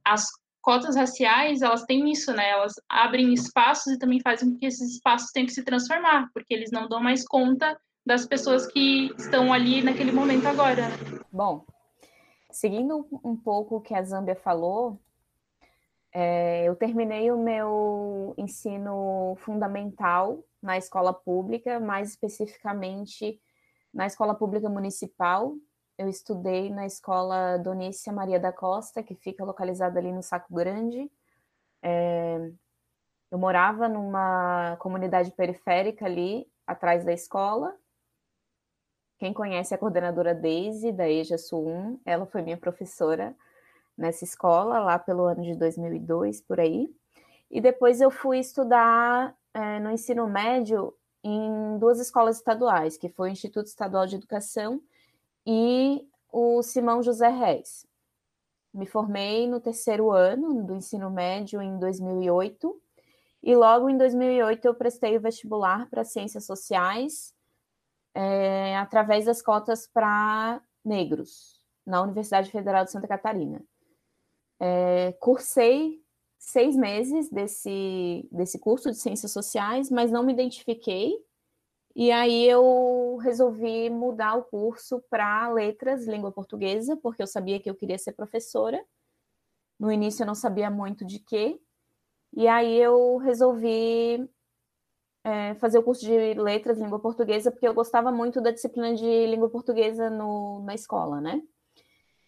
[0.06, 0.28] as
[0.62, 2.50] cotas raciais, elas têm isso, né?
[2.50, 6.54] Elas abrem espaços e também fazem com que esses espaços tenham que se transformar, porque
[6.54, 10.84] eles não dão mais conta das pessoas que estão ali naquele momento agora.
[11.32, 11.66] Bom,
[12.52, 15.00] seguindo um pouco o que a Zâmbia falou,
[16.14, 23.40] é, eu terminei o meu ensino fundamental na escola pública, mais especificamente
[23.94, 25.54] na escola pública municipal.
[25.98, 31.10] Eu estudei na escola Donícia Maria da Costa, que fica localizada ali no Saco Grande.
[31.82, 32.52] É,
[33.32, 37.78] eu morava numa comunidade periférica ali, atrás da escola,
[39.18, 43.36] quem conhece a coordenadora Daisy, da EJA Sul 1, ela foi minha professora
[43.98, 46.94] nessa escola, lá pelo ano de 2002, por aí.
[47.50, 53.30] E depois eu fui estudar é, no ensino médio em duas escolas estaduais, que foi
[53.30, 54.82] o Instituto Estadual de Educação
[55.46, 57.86] e o Simão José Reis.
[58.74, 62.82] Me formei no terceiro ano do ensino médio em 2008,
[63.42, 67.34] e logo em 2008 eu prestei o vestibular para Ciências Sociais
[68.14, 73.64] é, através das cotas para negros na Universidade Federal de Santa Catarina.
[74.60, 76.02] É, cursei
[76.38, 81.14] seis meses desse, desse curso de Ciências Sociais, mas não me identifiquei.
[81.96, 87.70] E aí eu resolvi mudar o curso para Letras, Língua Portuguesa, porque eu sabia que
[87.70, 88.84] eu queria ser professora.
[89.80, 91.58] No início eu não sabia muito de quê.
[92.34, 94.30] E aí eu resolvi
[95.24, 99.28] é, fazer o curso de letras, língua portuguesa, porque eu gostava muito da disciplina de
[99.28, 101.42] língua portuguesa no, na escola, né?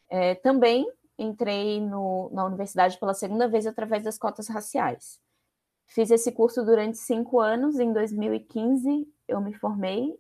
[0.10, 5.20] É, também entrei no, na universidade pela segunda vez através das cotas raciais.
[5.88, 10.18] Fiz esse curso durante cinco anos, em 2015 eu me formei,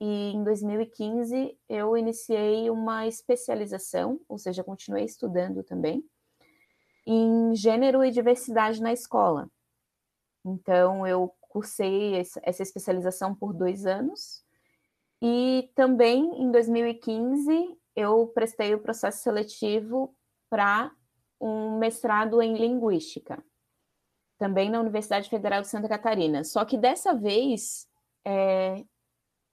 [0.00, 6.04] e em 2015 eu iniciei uma especialização, ou seja, continuei estudando também,
[7.06, 9.48] em gênero e diversidade na escola.
[10.44, 14.44] Então, eu cursei essa especialização por dois anos.
[15.22, 20.14] E também em 2015 eu prestei o processo seletivo
[20.50, 20.92] para
[21.40, 23.42] um mestrado em linguística,
[24.38, 26.44] também na Universidade Federal de Santa Catarina.
[26.44, 27.88] Só que dessa vez
[28.26, 28.84] é,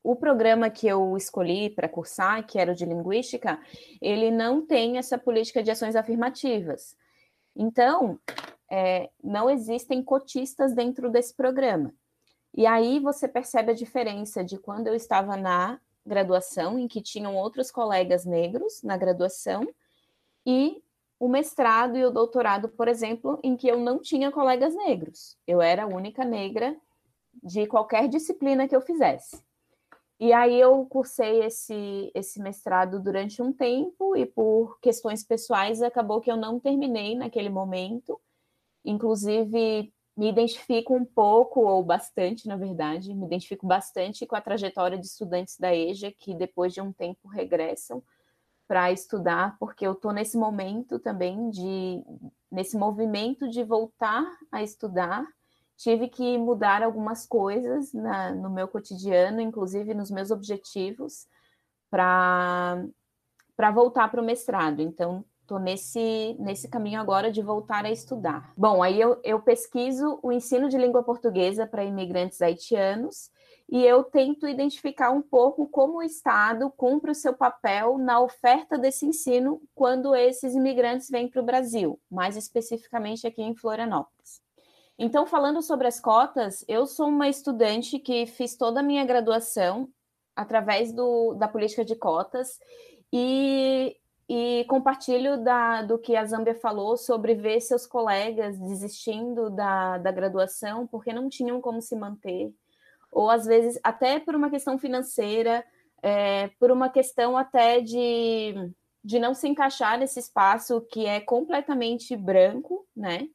[0.03, 3.59] o programa que eu escolhi para cursar, que era o de linguística,
[4.01, 6.97] ele não tem essa política de ações afirmativas.
[7.55, 8.19] Então,
[8.69, 11.93] é, não existem cotistas dentro desse programa.
[12.55, 17.35] E aí você percebe a diferença de quando eu estava na graduação, em que tinham
[17.35, 19.65] outros colegas negros na graduação,
[20.45, 20.83] e
[21.19, 25.37] o mestrado e o doutorado, por exemplo, em que eu não tinha colegas negros.
[25.47, 26.75] Eu era a única negra
[27.41, 29.43] de qualquer disciplina que eu fizesse.
[30.19, 36.21] E aí eu cursei esse, esse mestrado durante um tempo e por questões pessoais acabou
[36.21, 38.19] que eu não terminei naquele momento.
[38.85, 44.97] Inclusive, me identifico um pouco, ou bastante, na verdade, me identifico bastante com a trajetória
[44.97, 48.01] de estudantes da EJA que depois de um tempo regressam
[48.67, 52.01] para estudar, porque eu estou nesse momento também de
[52.51, 55.25] nesse movimento de voltar a estudar.
[55.83, 61.27] Tive que mudar algumas coisas na, no meu cotidiano, inclusive nos meus objetivos,
[61.89, 62.79] para
[63.73, 64.81] voltar para o mestrado.
[64.81, 68.53] Então, Estou nesse, nesse caminho agora de voltar a estudar.
[68.55, 73.29] Bom, aí eu, eu pesquiso o ensino de língua portuguesa para imigrantes haitianos
[73.69, 78.77] e eu tento identificar um pouco como o Estado cumpre o seu papel na oferta
[78.77, 84.41] desse ensino quando esses imigrantes vêm para o Brasil, mais especificamente aqui em Florianópolis.
[84.97, 89.89] Então, falando sobre as cotas, eu sou uma estudante que fiz toda a minha graduação
[90.35, 92.59] através do, da política de cotas
[93.11, 93.95] e
[94.27, 100.11] e compartilho da, do que a Zâmbia falou sobre ver seus colegas desistindo da, da
[100.11, 102.53] graduação porque não tinham como se manter,
[103.11, 105.63] ou às vezes até por uma questão financeira,
[106.01, 108.53] é, por uma questão até de,
[109.03, 113.27] de não se encaixar nesse espaço que é completamente branco, né?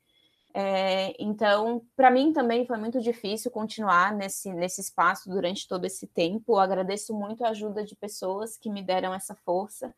[0.61, 6.05] É, então, para mim também foi muito difícil continuar nesse, nesse espaço durante todo esse
[6.05, 6.55] tempo.
[6.55, 9.95] Eu agradeço muito a ajuda de pessoas que me deram essa força,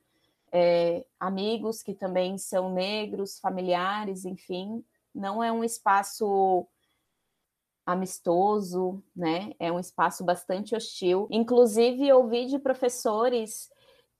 [0.52, 4.84] é, amigos que também são negros, familiares, enfim.
[5.14, 6.66] Não é um espaço
[7.86, 9.54] amistoso, né?
[9.58, 11.26] É um espaço bastante hostil.
[11.30, 13.70] Inclusive, ouvi de professores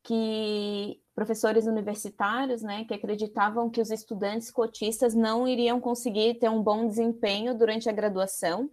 [0.03, 6.63] que professores universitários, né, que acreditavam que os estudantes cotistas não iriam conseguir ter um
[6.63, 8.71] bom desempenho durante a graduação,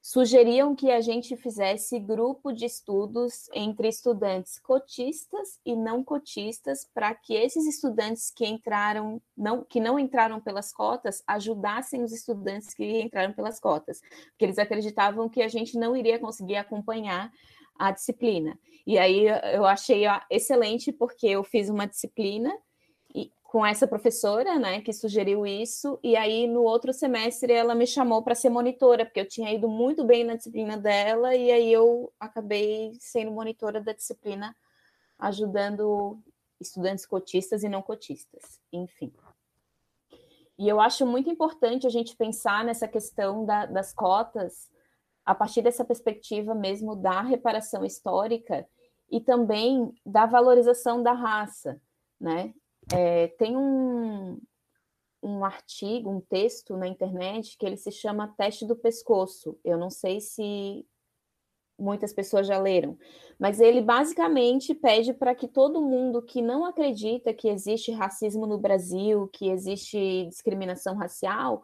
[0.00, 7.14] sugeriam que a gente fizesse grupo de estudos entre estudantes cotistas e não cotistas para
[7.14, 13.00] que esses estudantes que entraram não que não entraram pelas cotas ajudassem os estudantes que
[13.02, 17.32] entraram pelas cotas, porque eles acreditavam que a gente não iria conseguir acompanhar
[17.78, 18.58] a disciplina.
[18.88, 22.50] E aí eu achei excelente porque eu fiz uma disciplina
[23.42, 28.22] com essa professora, né, que sugeriu isso, e aí no outro semestre ela me chamou
[28.22, 32.10] para ser monitora, porque eu tinha ido muito bem na disciplina dela, e aí eu
[32.18, 34.56] acabei sendo monitora da disciplina,
[35.18, 36.18] ajudando
[36.58, 39.12] estudantes cotistas e não cotistas, enfim.
[40.58, 44.70] E eu acho muito importante a gente pensar nessa questão da, das cotas
[45.26, 48.66] a partir dessa perspectiva mesmo da reparação histórica
[49.10, 51.80] e também da valorização da raça,
[52.20, 52.52] né?
[52.92, 54.40] É, tem um,
[55.22, 59.58] um artigo, um texto na internet que ele se chama Teste do Pescoço.
[59.64, 60.86] Eu não sei se
[61.78, 62.98] muitas pessoas já leram,
[63.38, 68.58] mas ele basicamente pede para que todo mundo que não acredita que existe racismo no
[68.58, 71.62] Brasil, que existe discriminação racial,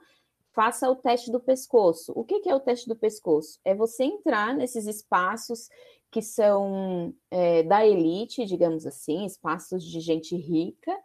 [0.52, 2.12] faça o teste do pescoço.
[2.14, 3.58] O que, é o teste do pescoço?
[3.64, 5.68] É você entrar nesses espaços
[6.14, 10.96] que são é, da elite, digamos assim, espaços de gente rica,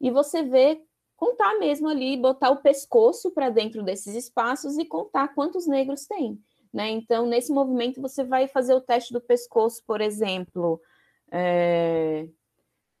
[0.00, 0.82] e você vê
[1.16, 6.42] contar mesmo ali, botar o pescoço para dentro desses espaços e contar quantos negros tem.
[6.74, 6.90] Né?
[6.90, 10.80] Então, nesse movimento, você vai fazer o teste do pescoço, por exemplo,
[11.30, 12.26] é,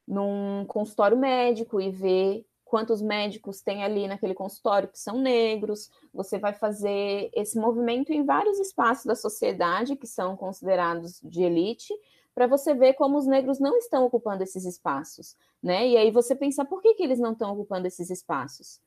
[0.06, 5.88] num consultório médico e ver quantos médicos tem ali naquele consultório que são negros.
[6.12, 11.94] Você vai fazer esse movimento em vários espaços da sociedade que são considerados de elite,
[12.34, 15.88] para você ver como os negros não estão ocupando esses espaços, né?
[15.88, 18.78] E aí você pensar por que, que eles não estão ocupando esses espaços.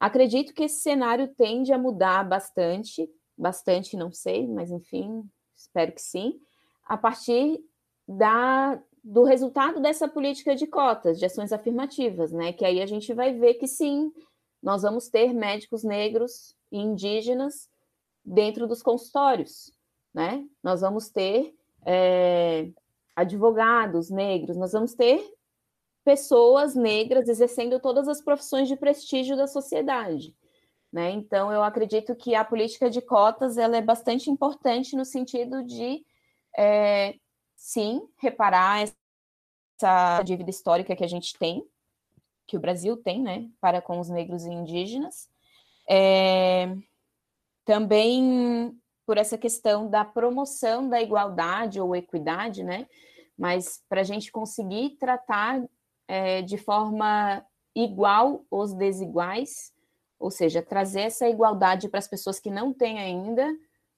[0.00, 5.22] Acredito que esse cenário tende a mudar bastante, bastante não sei, mas enfim,
[5.54, 6.40] espero que sim,
[6.86, 7.62] a partir
[8.06, 12.52] da, do resultado dessa política de cotas, de ações afirmativas, né?
[12.52, 14.12] Que aí a gente vai ver que sim,
[14.62, 17.68] nós vamos ter médicos negros e indígenas
[18.24, 19.72] dentro dos consultórios,
[20.12, 20.44] né?
[20.62, 21.54] Nós vamos ter
[21.86, 22.70] é,
[23.16, 25.22] advogados negros, nós vamos ter
[26.04, 30.34] pessoas negras exercendo todas as profissões de prestígio da sociedade.
[30.90, 31.10] Né?
[31.10, 36.02] Então, eu acredito que a política de cotas ela é bastante importante no sentido de,
[36.56, 37.14] é,
[37.58, 38.88] sim, reparar
[39.76, 41.66] essa dívida histórica que a gente tem,
[42.46, 45.28] que o Brasil tem, né, para com os negros e indígenas.
[45.90, 46.74] É,
[47.64, 52.86] também por essa questão da promoção da igualdade ou equidade, né?
[53.36, 55.62] Mas para a gente conseguir tratar
[56.06, 57.44] é, de forma
[57.74, 59.72] igual os desiguais,
[60.18, 63.46] ou seja, trazer essa igualdade para as pessoas que não têm ainda,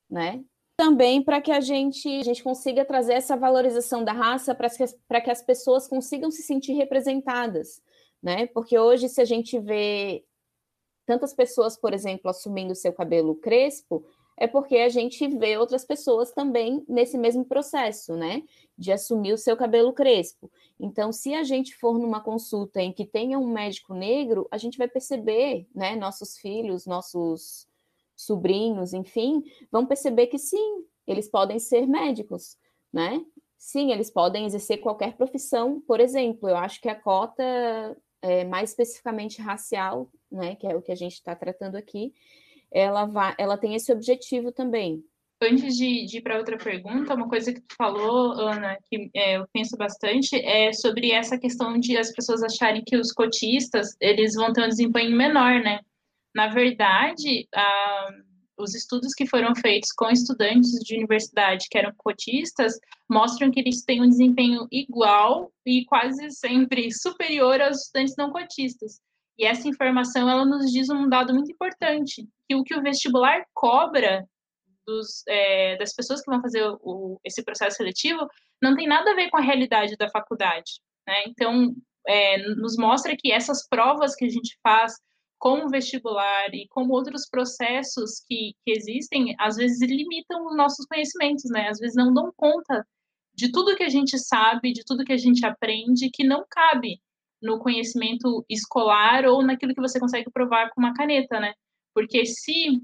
[0.09, 0.44] né?
[0.81, 4.87] Também para que a gente, a gente consiga trazer essa valorização da raça para que,
[4.87, 7.83] que as pessoas consigam se sentir representadas,
[8.23, 8.47] né?
[8.47, 10.25] Porque hoje, se a gente vê
[11.05, 14.03] tantas pessoas, por exemplo, assumindo seu cabelo crespo,
[14.38, 18.43] é porque a gente vê outras pessoas também nesse mesmo processo, né?
[18.79, 20.51] De assumir o seu cabelo crespo.
[20.81, 24.79] Então, se a gente for numa consulta em que tenha um médico negro, a gente
[24.79, 25.94] vai perceber, né?
[25.94, 27.69] Nossos filhos, nossos
[28.25, 32.56] sobrinhos, enfim, vão perceber que sim, eles podem ser médicos,
[32.92, 33.25] né?
[33.58, 36.48] Sim, eles podem exercer qualquer profissão, por exemplo.
[36.48, 37.42] Eu acho que a cota,
[38.23, 40.54] é, mais especificamente racial, né?
[40.56, 42.14] Que é o que a gente está tratando aqui
[42.71, 45.02] ela, vai, ela tem esse objetivo também.
[45.42, 49.38] Antes de, de ir para outra pergunta, uma coisa que tu falou, Ana, que é,
[49.38, 54.35] eu penso bastante, é sobre essa questão de as pessoas acharem que os cotistas eles
[54.35, 55.81] vão ter um desempenho menor, né?
[56.35, 58.08] Na verdade, a,
[58.58, 62.74] os estudos que foram feitos com estudantes de universidade que eram cotistas
[63.08, 69.00] mostram que eles têm um desempenho igual e quase sempre superior aos estudantes não cotistas.
[69.38, 73.44] E essa informação ela nos diz um dado muito importante, que o que o vestibular
[73.54, 74.28] cobra
[74.87, 78.28] dos, é, das pessoas que vão fazer o, esse processo seletivo
[78.62, 80.81] não tem nada a ver com a realidade da faculdade.
[81.06, 81.24] Né?
[81.26, 81.74] Então,
[82.06, 84.94] é, nos mostra que essas provas que a gente faz,
[85.41, 91.51] como vestibular e como outros processos que, que existem, às vezes limitam os nossos conhecimentos,
[91.51, 91.69] né?
[91.69, 92.87] Às vezes não dão conta
[93.35, 97.01] de tudo que a gente sabe, de tudo que a gente aprende, que não cabe
[97.41, 101.55] no conhecimento escolar ou naquilo que você consegue provar com uma caneta, né?
[101.95, 102.79] Porque se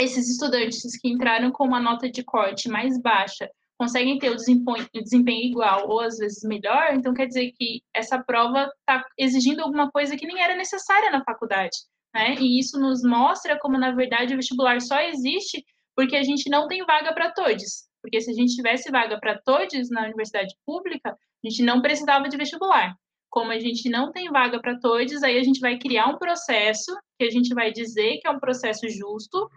[0.00, 3.48] esses estudantes que entraram com uma nota de corte mais baixa
[3.84, 7.82] conseguem ter o desempenho, o desempenho, igual ou às vezes melhor, então quer dizer que
[7.92, 11.76] essa prova está exigindo alguma coisa que nem era necessária na faculdade,
[12.14, 12.34] né?
[12.40, 15.62] E isso nos mostra como, na verdade, o vestibular só existe
[15.94, 17.84] porque a gente não tem vaga para todos.
[18.02, 22.28] Porque se a gente tivesse vaga para todos na universidade pública, a gente não precisava
[22.28, 22.94] de vestibular.
[23.28, 26.96] Como a gente não tem vaga para todos, aí a gente vai criar um processo
[27.18, 29.48] que a gente vai dizer que é um processo justo,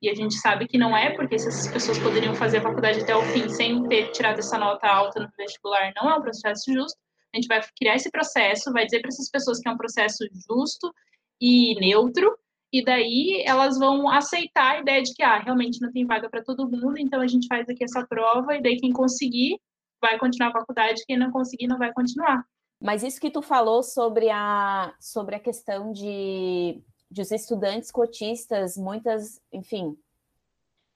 [0.00, 3.16] e a gente sabe que não é, porque essas pessoas poderiam fazer a faculdade até
[3.16, 6.98] o fim sem ter tirado essa nota alta no vestibular, não é um processo justo.
[7.34, 10.24] A gente vai criar esse processo, vai dizer para essas pessoas que é um processo
[10.48, 10.92] justo
[11.40, 12.36] e neutro,
[12.72, 16.42] e daí elas vão aceitar a ideia de que ah, realmente não tem vaga para
[16.42, 19.58] todo mundo, então a gente faz aqui essa prova, e daí quem conseguir
[20.00, 22.44] vai continuar a faculdade, quem não conseguir não vai continuar.
[22.80, 29.40] Mas isso que tu falou sobre a, sobre a questão de de estudantes cotistas, muitas,
[29.52, 29.96] enfim,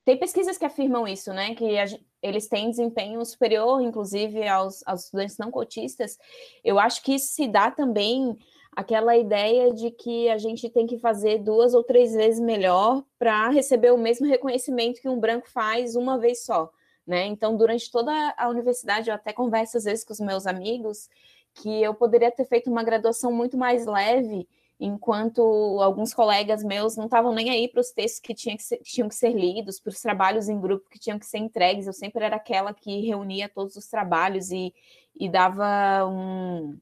[0.05, 1.55] tem pesquisas que afirmam isso, né?
[1.55, 1.85] Que a,
[2.23, 6.19] eles têm desempenho superior, inclusive, aos, aos estudantes não cotistas.
[6.65, 8.37] Eu acho que isso se dá também
[8.73, 13.49] aquela ideia de que a gente tem que fazer duas ou três vezes melhor para
[13.51, 16.71] receber o mesmo reconhecimento que um branco faz uma vez só.
[17.07, 17.27] Né?
[17.27, 21.09] Então, durante toda a universidade, eu até converso às vezes com os meus amigos
[21.55, 24.49] que eu poderia ter feito uma graduação muito mais leve
[24.81, 25.43] enquanto
[25.83, 28.85] alguns colegas meus não estavam nem aí para os textos que, tinha que, ser, que
[28.85, 31.87] tinham que ser lidos, para os trabalhos em grupo que tinham que ser entregues.
[31.87, 34.73] Eu sempre era aquela que reunia todos os trabalhos e,
[35.15, 36.79] e dava um,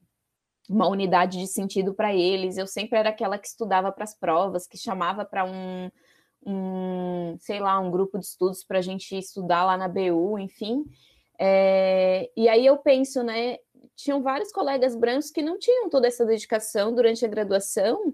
[0.69, 2.57] uma unidade de sentido para eles.
[2.57, 5.91] Eu sempre era aquela que estudava para as provas, que chamava para um,
[6.45, 10.85] um, sei lá, um grupo de estudos para a gente estudar lá na BU, enfim.
[11.37, 13.57] É, e aí eu penso, né,
[13.99, 18.13] tinham vários colegas brancos que não tinham toda essa dedicação durante a graduação,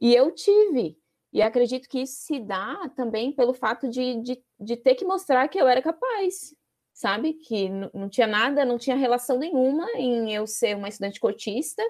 [0.00, 0.96] e eu tive.
[1.32, 5.48] E acredito que isso se dá também pelo fato de, de, de ter que mostrar
[5.48, 6.54] que eu era capaz,
[6.92, 7.34] sabe?
[7.34, 11.82] Que não tinha nada, não tinha relação nenhuma em eu ser uma estudante cotista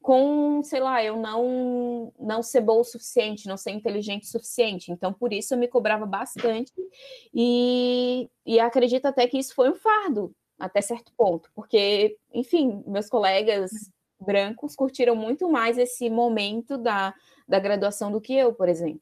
[0.00, 4.92] com, sei lá, eu não não ser boa o suficiente, não ser inteligente o suficiente.
[4.92, 6.72] Então, por isso eu me cobrava bastante
[7.34, 13.08] e, e acredito até que isso foi um fardo até certo ponto, porque, enfim, meus
[13.08, 13.70] colegas
[14.20, 17.14] brancos curtiram muito mais esse momento da,
[17.48, 19.00] da graduação do que eu, por exemplo.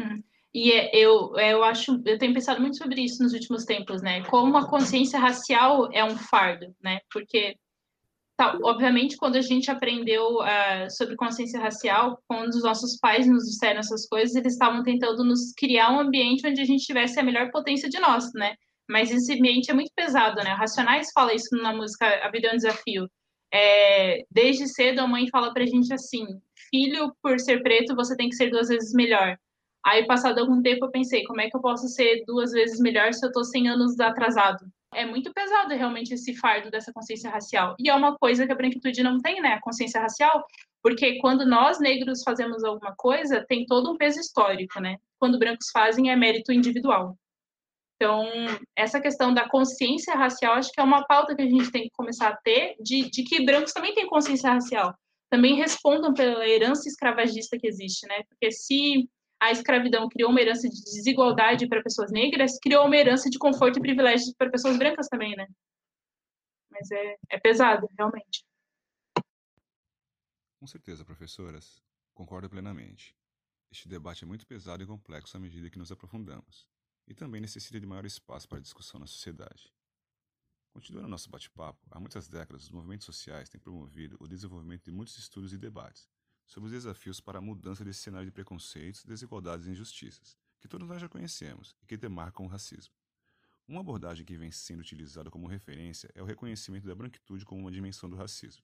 [0.00, 0.22] Hum.
[0.54, 4.00] E é, eu, é, eu acho, eu tenho pensado muito sobre isso nos últimos tempos,
[4.00, 4.22] né?
[4.24, 7.00] Como a consciência racial é um fardo, né?
[7.12, 7.56] Porque,
[8.38, 13.44] tá, obviamente, quando a gente aprendeu uh, sobre consciência racial, quando os nossos pais nos
[13.44, 17.22] disseram essas coisas, eles estavam tentando nos criar um ambiente onde a gente tivesse a
[17.22, 18.54] melhor potência de nós, né?
[18.88, 20.50] Mas esse ambiente é muito pesado, né?
[20.50, 23.08] Racionais fala isso na música A Vida é um Desafio.
[23.52, 26.26] É, desde cedo a mãe fala pra gente assim,
[26.70, 29.38] filho, por ser preto, você tem que ser duas vezes melhor.
[29.84, 33.14] Aí, passado algum tempo, eu pensei, como é que eu posso ser duas vezes melhor
[33.14, 34.66] se eu tô 100 anos atrasado?
[34.92, 37.76] É muito pesado, realmente, esse fardo dessa consciência racial.
[37.78, 39.50] E é uma coisa que a branquitude não tem, né?
[39.50, 40.44] A consciência racial,
[40.82, 44.96] porque quando nós, negros, fazemos alguma coisa, tem todo um peso histórico, né?
[45.20, 47.16] Quando brancos fazem, é mérito individual.
[47.96, 48.26] Então,
[48.76, 51.90] essa questão da consciência racial, acho que é uma pauta que a gente tem que
[51.90, 54.94] começar a ter, de, de que brancos também têm consciência racial.
[55.30, 58.22] Também respondam pela herança escravagista que existe, né?
[58.28, 59.08] Porque se
[59.40, 63.78] a escravidão criou uma herança de desigualdade para pessoas negras, criou uma herança de conforto
[63.78, 65.46] e privilégios para pessoas brancas também, né?
[66.70, 68.44] Mas é, é pesado, realmente.
[70.60, 71.82] Com certeza, professoras.
[72.14, 73.16] Concordo plenamente.
[73.70, 76.75] Este debate é muito pesado e complexo à medida que nos aprofundamos
[77.06, 79.72] e também necessita de maior espaço para discussão na sociedade.
[80.72, 85.16] Continuando nosso bate-papo, há muitas décadas os movimentos sociais têm promovido o desenvolvimento de muitos
[85.16, 86.08] estudos e debates
[86.46, 90.86] sobre os desafios para a mudança desse cenário de preconceitos, desigualdades e injustiças, que todos
[90.86, 92.94] nós já conhecemos e que demarcam o racismo.
[93.66, 97.70] Uma abordagem que vem sendo utilizada como referência é o reconhecimento da branquitude como uma
[97.70, 98.62] dimensão do racismo.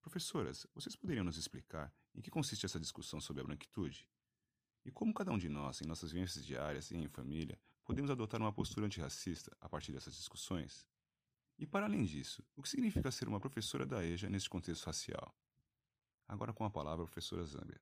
[0.00, 4.08] Professoras, vocês poderiam nos explicar em que consiste essa discussão sobre a branquitude?
[4.84, 8.40] E como cada um de nós, em nossas vivências diárias e em família, podemos adotar
[8.40, 10.86] uma postura antirracista a partir dessas discussões?
[11.58, 15.34] E para além disso, o que significa ser uma professora da EJA neste contexto racial?
[16.26, 17.80] Agora com a palavra a professora Zambia.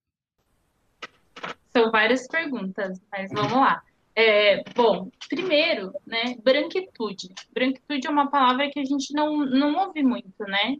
[1.68, 3.82] São várias perguntas, mas vamos lá.
[4.16, 7.28] É, bom, primeiro, né, branquitude.
[7.52, 10.78] Branquitude é uma palavra que a gente não, não ouve muito, né?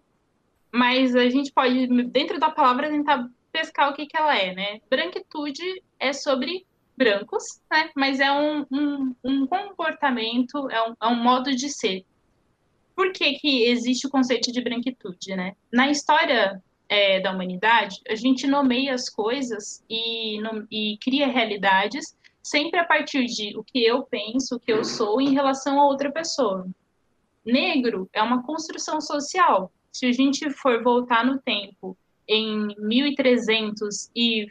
[0.73, 4.81] Mas a gente pode, dentro da palavra, tentar pescar o que, que ela é, né?
[4.91, 7.91] Branquitude é sobre brancos, né?
[7.95, 12.05] Mas é um, um, um comportamento, é um, é um modo de ser.
[12.95, 15.55] Por que, que existe o conceito de branquitude, né?
[15.73, 22.17] Na história é, da humanidade, a gente nomeia as coisas e, no, e cria realidades
[22.43, 25.87] sempre a partir de o que eu penso, o que eu sou em relação a
[25.87, 26.67] outra pessoa.
[27.45, 29.71] Negro é uma construção social.
[29.93, 31.97] Se a gente for voltar no tempo
[32.29, 34.49] em 1300 e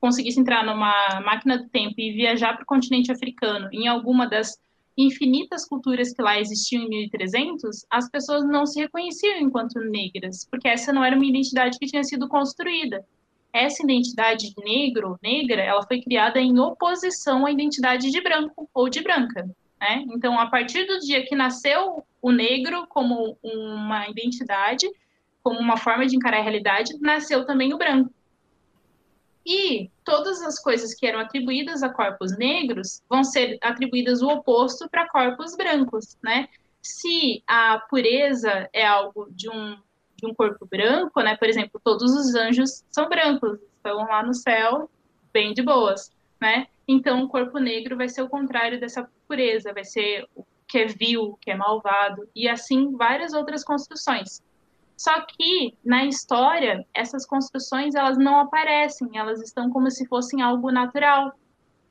[0.00, 4.58] conseguisse entrar numa máquina do tempo e viajar para o continente africano, em alguma das
[4.96, 10.68] infinitas culturas que lá existiam em 1300, as pessoas não se reconheciam enquanto negras, porque
[10.68, 13.04] essa não era uma identidade que tinha sido construída.
[13.52, 18.88] Essa identidade de negro, negra, ela foi criada em oposição à identidade de branco ou
[18.88, 19.48] de branca.
[19.80, 20.04] Né?
[20.10, 24.88] Então, a partir do dia que nasceu o negro como uma identidade,
[25.46, 28.12] como uma forma de encarar a realidade, nasceu também o branco.
[29.46, 34.90] E todas as coisas que eram atribuídas a corpos negros vão ser atribuídas o oposto
[34.90, 36.48] para corpos brancos, né?
[36.82, 39.78] Se a pureza é algo de um,
[40.16, 41.36] de um corpo branco, né?
[41.36, 44.90] Por exemplo, todos os anjos são brancos, estão lá no céu,
[45.32, 46.66] bem de boas, né?
[46.88, 50.86] Então, o corpo negro vai ser o contrário dessa pureza, vai ser o que é
[50.86, 54.42] vil, o que é malvado, e assim várias outras construções.
[54.96, 60.70] Só que na história essas construções elas não aparecem, elas estão como se fossem algo
[60.70, 61.32] natural,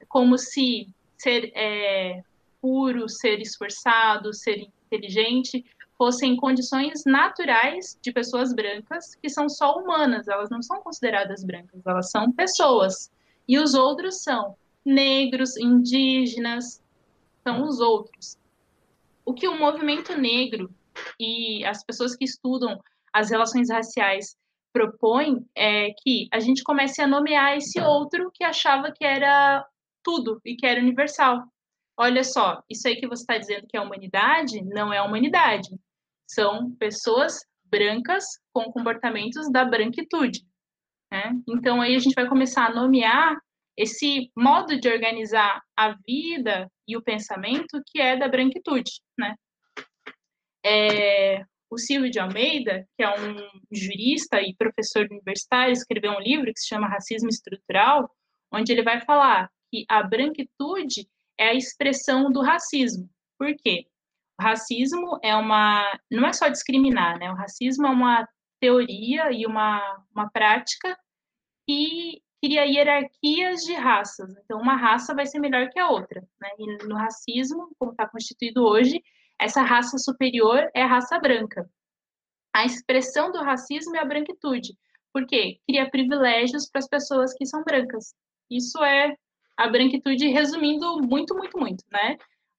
[0.10, 0.88] como se
[1.18, 2.24] ser é,
[2.60, 5.64] puro, ser esforçado, ser inteligente
[5.98, 11.86] fossem condições naturais de pessoas brancas que são só humanas, elas não são consideradas brancas,
[11.86, 13.12] elas são pessoas.
[13.48, 16.82] E os outros são negros, indígenas,
[17.44, 18.38] são os outros.
[19.24, 20.70] O que o movimento negro
[21.20, 22.82] e as pessoas que estudam
[23.16, 24.36] as relações raciais
[24.74, 29.66] propõem é que a gente comece a nomear esse outro que achava que era
[30.04, 31.46] tudo e que era universal.
[31.98, 35.70] Olha só, isso aí que você está dizendo que é humanidade, não é humanidade.
[36.30, 40.42] São pessoas brancas com comportamentos da branquitude.
[41.10, 41.32] Né?
[41.48, 43.38] Então aí a gente vai começar a nomear
[43.78, 49.36] esse modo de organizar a vida e o pensamento que é da branquitude, né?
[50.66, 53.36] É, o Silvio de Almeida, que é um
[53.72, 58.10] jurista e professor universitário, escreveu um livro que se chama Racismo Estrutural,
[58.52, 61.08] onde ele vai falar que a branquitude
[61.38, 63.10] é a expressão do racismo.
[63.38, 63.88] Por quê?
[64.40, 66.00] O racismo é uma.
[66.12, 67.32] não é só discriminar, né?
[67.32, 68.28] O racismo é uma
[68.60, 69.82] teoria e uma,
[70.14, 70.98] uma prática
[71.68, 74.36] que cria hierarquias de raças.
[74.44, 76.22] Então, uma raça vai ser melhor que a outra.
[76.40, 76.50] Né?
[76.60, 79.02] E no racismo, como está constituído hoje,
[79.40, 81.70] essa raça superior é a raça branca.
[82.54, 84.78] A expressão do racismo é a branquitude,
[85.12, 88.14] porque cria privilégios para as pessoas que são brancas.
[88.50, 89.16] Isso é
[89.58, 92.18] a branquitude resumindo muito, muito, muito, né?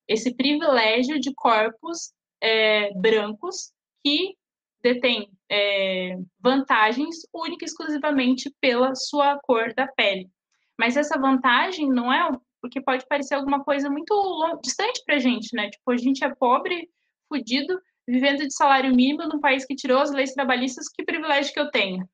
[0.08, 3.72] Esse privilégio de corpos é, brancos
[4.04, 4.36] que
[4.82, 10.30] detêm é, vantagens única e exclusivamente pela sua cor da pele.
[10.78, 15.54] Mas essa vantagem não é porque pode parecer alguma coisa muito distante para a gente,
[15.54, 15.70] né?
[15.70, 16.88] Tipo, a gente é pobre,
[17.28, 21.60] fudido, vivendo de salário mínimo num país que tirou as leis trabalhistas, que privilégio que
[21.60, 22.08] eu tenho.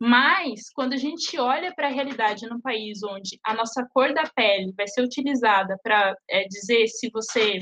[0.00, 4.24] Mas, quando a gente olha para a realidade num país onde a nossa cor da
[4.34, 7.58] pele vai ser utilizada para é, dizer se você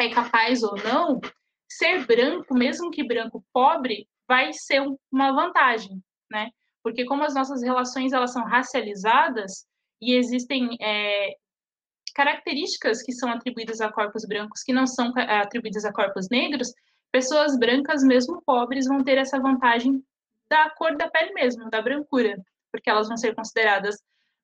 [0.00, 1.20] é capaz ou não,
[1.68, 4.82] ser branco, mesmo que branco pobre, vai ser
[5.12, 6.48] uma vantagem, né?
[6.82, 9.66] Porque como as nossas relações elas são racializadas,
[10.00, 11.36] e existem é,
[12.14, 16.72] características que são atribuídas a corpos brancos que não são atribuídas a corpos negros,
[17.12, 20.02] pessoas brancas, mesmo pobres, vão ter essa vantagem
[20.50, 22.36] da cor da pele mesmo, da brancura,
[22.72, 23.96] porque elas vão ser consideradas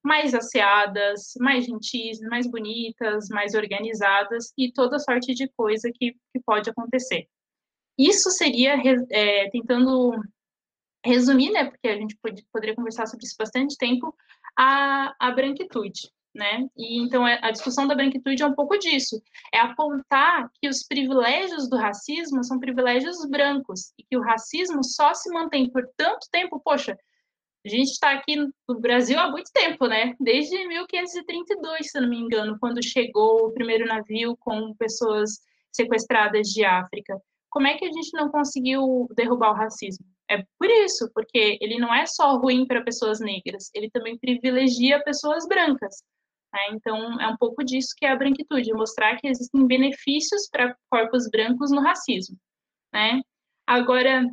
[0.03, 6.39] mais asseadas, mais gentis, mais bonitas, mais organizadas e toda sorte de coisa que, que
[6.45, 7.27] pode acontecer.
[7.97, 8.75] Isso seria,
[9.09, 10.11] é, tentando
[11.03, 14.15] resumir, né, porque a gente pode, poderia conversar sobre isso bastante tempo,
[14.57, 16.67] a, a branquitude, né?
[16.75, 19.21] E então é, a discussão da branquitude é um pouco disso,
[19.53, 25.13] é apontar que os privilégios do racismo são privilégios brancos e que o racismo só
[25.13, 26.97] se mantém por tanto tempo, poxa,
[27.65, 30.13] a gente está aqui no Brasil há muito tempo, né?
[30.19, 35.39] Desde 1532, se não me engano, quando chegou o primeiro navio com pessoas
[35.71, 37.19] sequestradas de África.
[37.49, 40.05] Como é que a gente não conseguiu derrubar o racismo?
[40.29, 45.03] É por isso, porque ele não é só ruim para pessoas negras, ele também privilegia
[45.03, 46.03] pessoas brancas.
[46.53, 46.59] Né?
[46.71, 51.29] Então, é um pouco disso que é a branquitude, mostrar que existem benefícios para corpos
[51.29, 52.37] brancos no racismo.
[52.93, 53.21] Né?
[53.67, 54.25] Agora,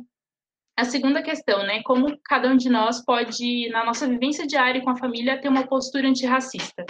[0.75, 1.83] a segunda questão, né?
[1.83, 5.67] Como cada um de nós pode, na nossa vivência diária com a família, ter uma
[5.67, 6.83] postura antirracista?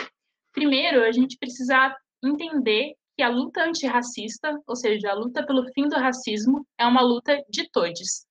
[0.54, 1.94] Primeiro, a gente precisa
[2.24, 7.02] entender que a luta antirracista, ou seja, a luta pelo fim do racismo, é uma
[7.02, 8.26] luta de todos.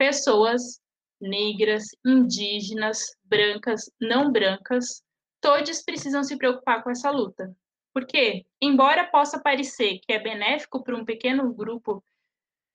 [0.00, 0.80] Pessoas
[1.20, 5.02] negras, indígenas, brancas, não brancas,
[5.42, 7.54] todos precisam se preocupar com essa luta.
[7.92, 12.02] Porque, embora possa parecer que é benéfico para um pequeno grupo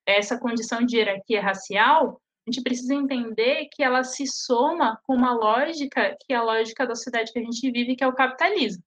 [0.06, 5.34] essa condição de hierarquia racial, a gente precisa entender que ela se soma com uma
[5.34, 8.84] lógica que é a lógica da sociedade que a gente vive, que é o capitalismo.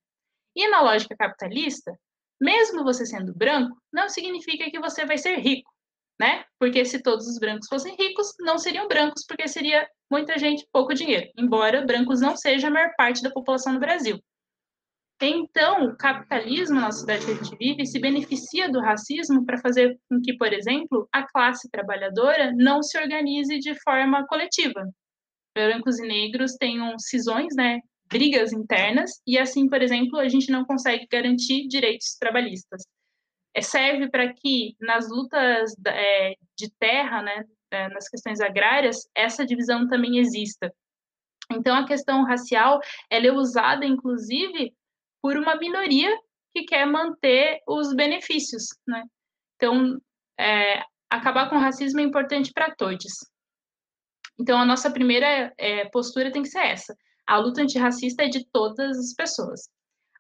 [0.55, 1.93] E na lógica capitalista,
[2.41, 5.69] mesmo você sendo branco, não significa que você vai ser rico,
[6.19, 6.45] né?
[6.59, 10.95] Porque se todos os brancos fossem ricos, não seriam brancos, porque seria muita gente, pouco
[10.95, 11.31] dinheiro.
[11.39, 14.19] Embora brancos não seja a maior parte da população do Brasil.
[15.21, 19.99] Então, o capitalismo na sociedade que a gente vive se beneficia do racismo para fazer
[20.09, 24.89] com que, por exemplo, a classe trabalhadora não se organize de forma coletiva.
[25.57, 30.65] Brancos e negros tenham cisões, né, brigas internas, e assim, por exemplo, a gente não
[30.65, 32.83] consegue garantir direitos trabalhistas.
[33.59, 39.45] É, serve para que nas lutas é, de terra, né, é, nas questões agrárias, essa
[39.45, 40.73] divisão também exista.
[41.51, 42.79] Então, a questão racial
[43.11, 44.73] ela é usada, inclusive,
[45.21, 46.17] por uma minoria
[46.55, 49.03] que quer manter os benefícios, né?
[49.57, 50.01] Então,
[50.39, 53.13] é, acabar com o racismo é importante para todos.
[54.39, 56.97] Então, a nossa primeira é, postura tem que ser essa.
[57.27, 59.69] A luta antirracista é de todas as pessoas.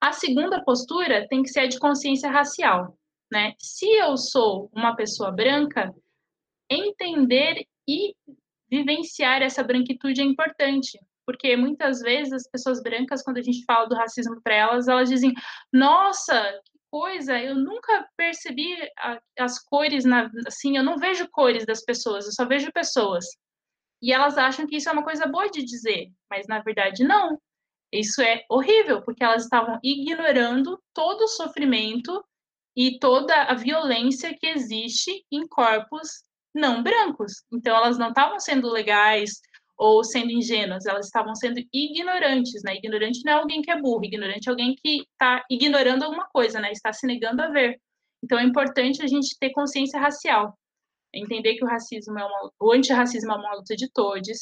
[0.01, 2.98] A segunda postura tem que ser a de consciência racial,
[3.31, 3.55] né?
[3.59, 5.95] Se eu sou uma pessoa branca,
[6.71, 8.15] entender e
[8.71, 13.87] vivenciar essa branquitude é importante, porque muitas vezes as pessoas brancas, quando a gente fala
[13.87, 15.33] do racismo para elas, elas dizem:
[15.73, 21.67] Nossa, que coisa, eu nunca percebi a, as cores, na, assim, eu não vejo cores
[21.67, 23.27] das pessoas, eu só vejo pessoas.
[24.01, 27.39] E elas acham que isso é uma coisa boa de dizer, mas na verdade não.
[27.93, 32.25] Isso é horrível, porque elas estavam ignorando todo o sofrimento
[32.79, 36.23] e toda a violência que existe em corpos
[36.55, 37.33] não brancos.
[37.53, 39.41] Então, elas não estavam sendo legais,
[39.77, 42.77] ou sendo ingênuas, elas estavam sendo ignorantes, né?
[42.77, 46.61] Ignorante não é alguém que é burro, ignorante é alguém que está ignorando alguma coisa,
[46.61, 46.71] né?
[46.71, 47.81] Está se negando a ver.
[48.23, 50.57] Então é importante a gente ter consciência racial,
[51.13, 54.39] entender que o racismo é uma, o antirracismo é uma luta de todos,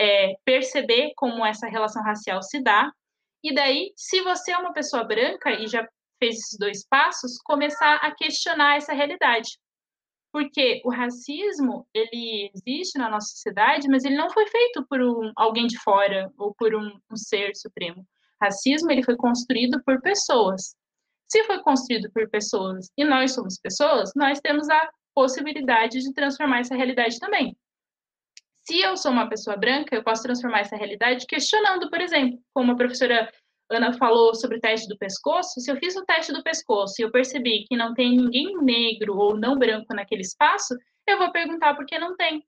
[0.00, 2.92] é, perceber como essa relação racial se dá,
[3.42, 5.86] e daí, se você é uma pessoa branca e já
[6.18, 9.58] fez esses dois passos, começar a questionar essa realidade.
[10.32, 15.32] Porque o racismo, ele existe na nossa sociedade, mas ele não foi feito por um,
[15.36, 18.06] alguém de fora ou por um, um ser supremo.
[18.40, 20.76] Racismo, ele foi construído por pessoas.
[21.28, 26.60] Se foi construído por pessoas e nós somos pessoas, nós temos a possibilidade de transformar
[26.60, 27.56] essa realidade também.
[28.66, 32.72] Se eu sou uma pessoa branca, eu posso transformar essa realidade questionando, por exemplo, como
[32.72, 33.32] a professora
[33.70, 37.02] Ana falou sobre o teste do pescoço, se eu fiz o teste do pescoço e
[37.02, 41.74] eu percebi que não tem ninguém negro ou não branco naquele espaço, eu vou perguntar
[41.74, 42.44] por que não tem.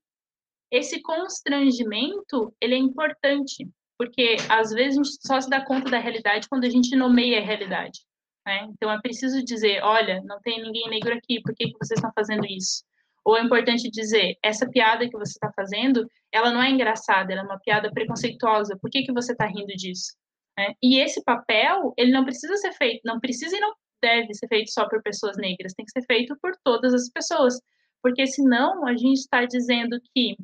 [0.70, 5.98] Esse constrangimento, ele é importante, porque às vezes a gente só se dá conta da
[5.98, 8.00] realidade quando a gente nomeia a realidade.
[8.46, 8.68] Né?
[8.70, 12.12] Então é preciso dizer, olha, não tem ninguém negro aqui, por que, que vocês estão
[12.14, 12.84] fazendo isso?
[13.24, 17.42] Ou é importante dizer, essa piada que você está fazendo, ela não é engraçada, ela
[17.42, 20.12] é uma piada preconceituosa, por que, que você está rindo disso?
[20.58, 20.74] Né?
[20.82, 24.72] E esse papel, ele não precisa ser feito, não precisa e não deve ser feito
[24.72, 27.60] só por pessoas negras, tem que ser feito por todas as pessoas,
[28.02, 30.36] porque senão a gente está dizendo que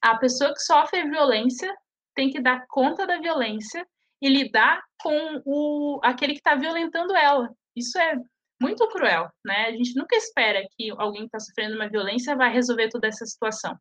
[0.00, 1.70] a pessoa que sofre violência
[2.14, 3.86] tem que dar conta da violência
[4.22, 7.50] e lidar com o, aquele que está violentando ela.
[7.76, 8.14] Isso é
[8.58, 9.66] muito cruel, né?
[9.66, 13.26] A gente nunca espera que alguém que está sofrendo uma violência vai resolver toda essa
[13.26, 13.76] situação.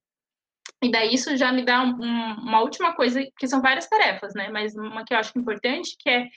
[0.84, 4.49] E daí isso já me dá um, uma última coisa, que são várias tarefas, né?
[4.49, 6.28] Mas uma que eu acho importante, que é,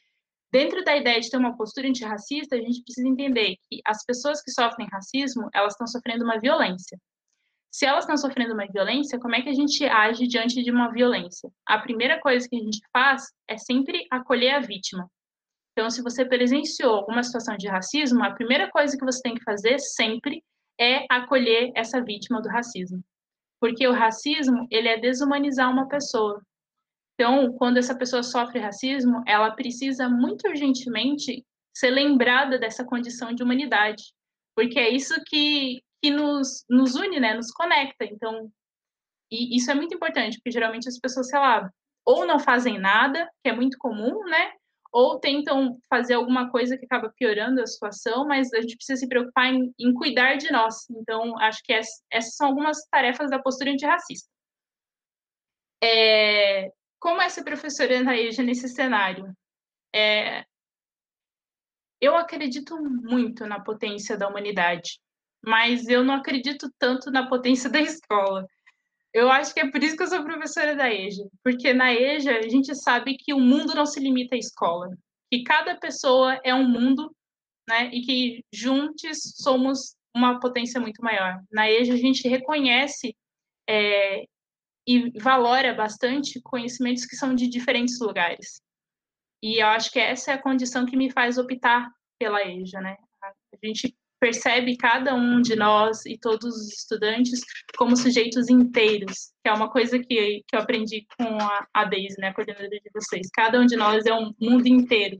[0.52, 4.40] dentro da ideia de ter uma postura antirracista, a gente precisa entender que as pessoas
[4.40, 6.96] que sofrem racismo, elas estão sofrendo uma violência.
[7.72, 10.92] Se elas estão sofrendo uma violência, como é que a gente age diante de uma
[10.92, 11.50] violência?
[11.66, 15.10] A primeira coisa que a gente faz é sempre acolher a vítima.
[15.72, 19.42] Então, se você presenciou alguma situação de racismo, a primeira coisa que você tem que
[19.42, 20.42] fazer sempre
[20.80, 23.02] é acolher essa vítima do racismo
[23.60, 26.42] porque o racismo ele é desumanizar uma pessoa.
[27.14, 31.44] Então, quando essa pessoa sofre racismo, ela precisa muito urgentemente
[31.74, 34.02] ser lembrada dessa condição de humanidade,
[34.54, 38.04] porque é isso que, que nos, nos une, né, nos conecta.
[38.04, 38.50] Então,
[39.30, 41.70] e isso é muito importante, porque geralmente as pessoas, sei lá,
[42.04, 44.52] ou não fazem nada, que é muito comum, né,
[44.92, 49.08] ou tentam fazer alguma coisa que acaba piorando a situação, mas a gente precisa se
[49.08, 50.88] preocupar em, em cuidar de nós.
[50.90, 54.28] Então, acho que essas, essas são algumas tarefas da postura antirracista.
[55.82, 59.32] É, como ser professora na EJA nesse cenário?
[59.94, 60.44] É,
[62.00, 65.00] eu acredito muito na potência da humanidade,
[65.44, 68.46] mas eu não acredito tanto na potência da escola.
[69.16, 72.38] Eu acho que é por isso que eu sou professora da EJA, porque na EJA
[72.38, 74.94] a gente sabe que o mundo não se limita à escola,
[75.32, 77.10] que cada pessoa é um mundo,
[77.66, 81.42] né, e que juntos somos uma potência muito maior.
[81.50, 83.16] Na EJA a gente reconhece
[83.66, 84.26] é,
[84.86, 88.60] e valora bastante conhecimentos que são de diferentes lugares.
[89.42, 92.98] E eu acho que essa é a condição que me faz optar pela EJA, né?
[93.22, 93.32] A
[93.66, 93.96] gente
[94.26, 97.40] percebe cada um de nós e todos os estudantes
[97.76, 102.28] como sujeitos inteiros, que é uma coisa que, que eu aprendi com a, a né,
[102.28, 103.28] a coordenadora de vocês.
[103.32, 105.16] Cada um de nós é um mundo inteiro.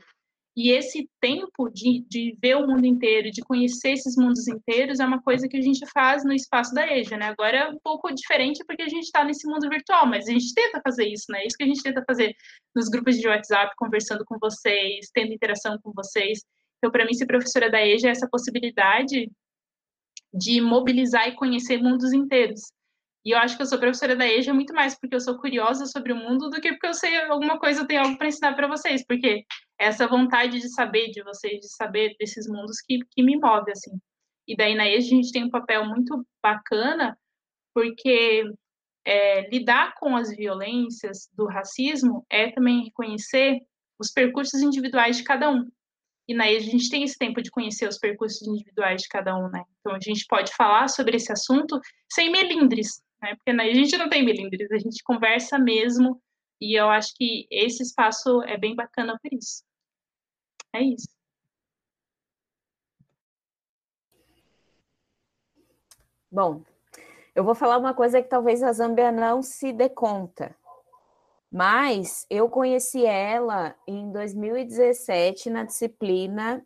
[0.57, 5.07] E esse tempo de, de ver o mundo inteiro, de conhecer esses mundos inteiros, é
[5.07, 7.26] uma coisa que a gente faz no espaço da EJA, né?
[7.26, 10.52] Agora é um pouco diferente porque a gente está nesse mundo virtual, mas a gente
[10.54, 11.42] tenta fazer isso, né?
[11.42, 12.34] É isso que a gente tenta fazer
[12.74, 16.40] nos grupos de WhatsApp, conversando com vocês, tendo interação com vocês.
[16.79, 19.31] Então, para mim, ser professora da EJA é essa possibilidade
[20.33, 22.61] de mobilizar e conhecer mundos inteiros.
[23.24, 25.87] E eu acho que eu sou professora da EJA muito mais porque eu sou curiosa
[25.87, 28.55] sobre o mundo do que porque eu sei alguma coisa, eu tenho algo para ensinar
[28.55, 29.45] para vocês, porque
[29.81, 33.72] é essa vontade de saber de vocês, de saber desses mundos que, que me move,
[33.72, 33.99] assim.
[34.47, 37.18] E daí na EJA a gente tem um papel muito bacana,
[37.74, 38.45] porque
[39.05, 43.61] é, lidar com as violências do racismo é também reconhecer
[43.99, 45.68] os percursos individuais de cada um.
[46.29, 49.49] E na a gente tem esse tempo de conhecer os percursos individuais de cada um,
[49.49, 49.62] né?
[49.81, 53.35] Então a gente pode falar sobre esse assunto sem melindres, né?
[53.37, 56.20] Porque na a gente não tem melindres, a gente conversa mesmo,
[56.61, 59.62] e eu acho que esse espaço é bem bacana por isso.
[60.74, 61.09] É isso.
[66.31, 66.62] Bom,
[67.35, 70.57] eu vou falar uma coisa que talvez a Zâmbia não se dê conta,
[71.57, 76.62] mas eu conheci ela em 2017 na disciplina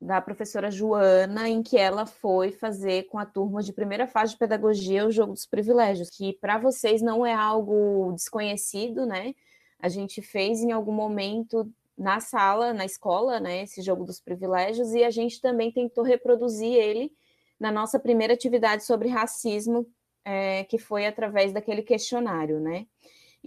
[0.00, 4.38] da professora Joana, em que ela foi fazer com a turma de primeira fase de
[4.38, 9.34] pedagogia o jogo dos privilégios, que para vocês não é algo desconhecido, né?
[9.80, 14.94] A gente fez em algum momento na sala, na escola, né, esse jogo dos privilégios,
[14.94, 17.10] e a gente também tentou reproduzir ele
[17.58, 19.84] na nossa primeira atividade sobre racismo,
[20.24, 22.86] é, que foi através daquele questionário, né?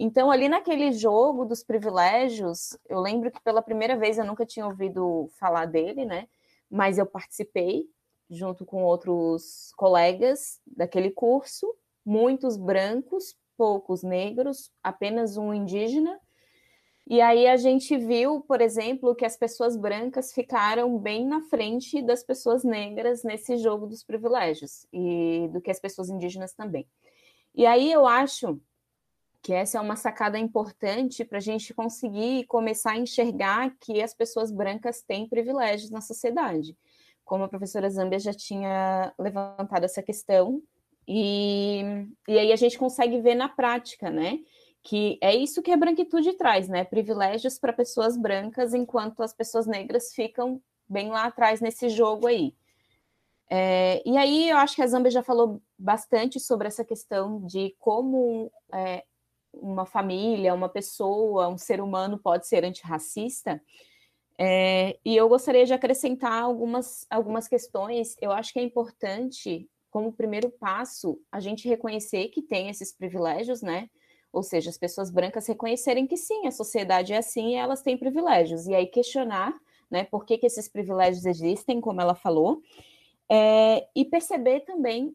[0.02, 4.66] Então, ali naquele jogo dos privilégios, eu lembro que pela primeira vez eu nunca tinha
[4.66, 6.26] ouvido falar dele, né?
[6.70, 7.84] Mas eu participei
[8.30, 11.70] junto com outros colegas daquele curso,
[12.02, 16.18] muitos brancos, poucos negros, apenas um indígena.
[17.06, 22.00] E aí a gente viu, por exemplo, que as pessoas brancas ficaram bem na frente
[22.00, 26.88] das pessoas negras nesse jogo dos privilégios e do que as pessoas indígenas também.
[27.54, 28.58] E aí eu acho
[29.42, 34.12] que essa é uma sacada importante para a gente conseguir começar a enxergar que as
[34.12, 36.76] pessoas brancas têm privilégios na sociedade.
[37.24, 40.62] Como a professora Zambia já tinha levantado essa questão,
[41.12, 41.82] e,
[42.28, 44.38] e aí a gente consegue ver na prática, né?
[44.82, 46.84] Que é isso que a branquitude traz, né?
[46.84, 52.54] Privilégios para pessoas brancas, enquanto as pessoas negras ficam bem lá atrás nesse jogo aí.
[53.48, 57.74] É, e aí eu acho que a Zambia já falou bastante sobre essa questão de
[57.80, 59.04] como é,
[59.52, 63.60] uma família, uma pessoa, um ser humano pode ser antirracista.
[64.38, 68.16] É, e eu gostaria de acrescentar algumas, algumas questões.
[68.20, 73.60] Eu acho que é importante, como primeiro passo, a gente reconhecer que tem esses privilégios,
[73.60, 73.90] né?
[74.32, 77.98] Ou seja, as pessoas brancas reconhecerem que sim, a sociedade é assim e elas têm
[77.98, 78.66] privilégios.
[78.66, 79.52] E aí questionar,
[79.90, 82.62] né, por que, que esses privilégios existem, como ela falou,
[83.28, 85.14] é, e perceber também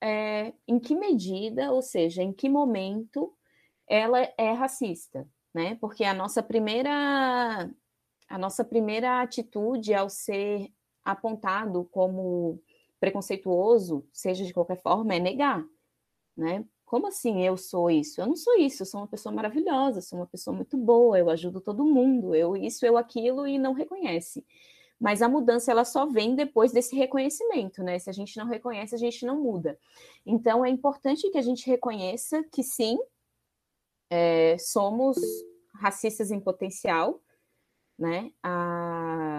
[0.00, 3.32] é, em que medida, ou seja, em que momento
[3.90, 5.76] ela é racista, né?
[5.80, 7.68] Porque a nossa primeira
[8.28, 10.72] a nossa primeira atitude ao ser
[11.04, 12.62] apontado como
[13.00, 15.64] preconceituoso, seja de qualquer forma, é negar,
[16.36, 16.64] né?
[16.84, 18.20] Como assim eu sou isso?
[18.20, 21.28] Eu não sou isso, eu sou uma pessoa maravilhosa, sou uma pessoa muito boa, eu
[21.28, 24.44] ajudo todo mundo, eu isso, eu aquilo e não reconhece.
[25.00, 27.98] Mas a mudança ela só vem depois desse reconhecimento, né?
[27.98, 29.78] Se a gente não reconhece, a gente não muda.
[30.24, 32.96] Então é importante que a gente reconheça que sim,
[34.10, 35.16] é, somos
[35.74, 37.20] racistas em potencial,
[37.98, 38.30] né?
[38.42, 39.29] A,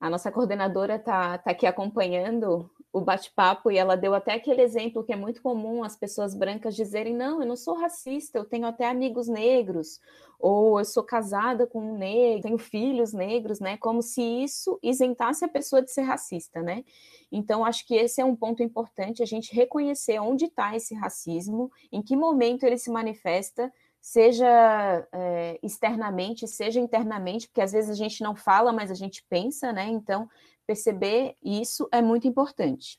[0.00, 5.04] a nossa coordenadora está tá aqui acompanhando o bate-papo e ela deu até aquele exemplo
[5.04, 8.66] que é muito comum as pessoas brancas dizerem: não, eu não sou racista, eu tenho
[8.66, 10.00] até amigos negros,
[10.38, 13.76] ou eu sou casada com um negro, tenho filhos negros, né?
[13.76, 16.82] Como se isso isentasse a pessoa de ser racista, né?
[17.30, 21.70] Então, acho que esse é um ponto importante, a gente reconhecer onde está esse racismo,
[21.92, 27.94] em que momento ele se manifesta, seja é, externamente, seja internamente, porque às vezes a
[27.94, 29.86] gente não fala, mas a gente pensa, né?
[29.88, 30.28] Então,
[30.66, 32.98] perceber isso é muito importante.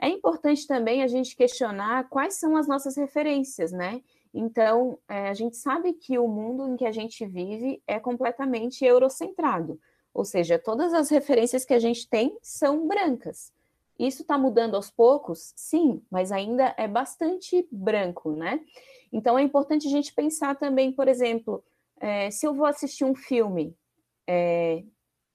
[0.00, 4.00] É importante também a gente questionar quais são as nossas referências, né?
[4.32, 8.84] Então, é, a gente sabe que o mundo em que a gente vive é completamente
[8.84, 9.78] eurocentrado,
[10.14, 13.52] ou seja, todas as referências que a gente tem são brancas.
[13.98, 15.52] Isso está mudando aos poucos?
[15.54, 18.60] Sim, mas ainda é bastante branco, né?
[19.12, 21.62] Então é importante a gente pensar também, por exemplo,
[22.00, 23.76] é, se eu vou assistir um filme,
[24.26, 24.84] é,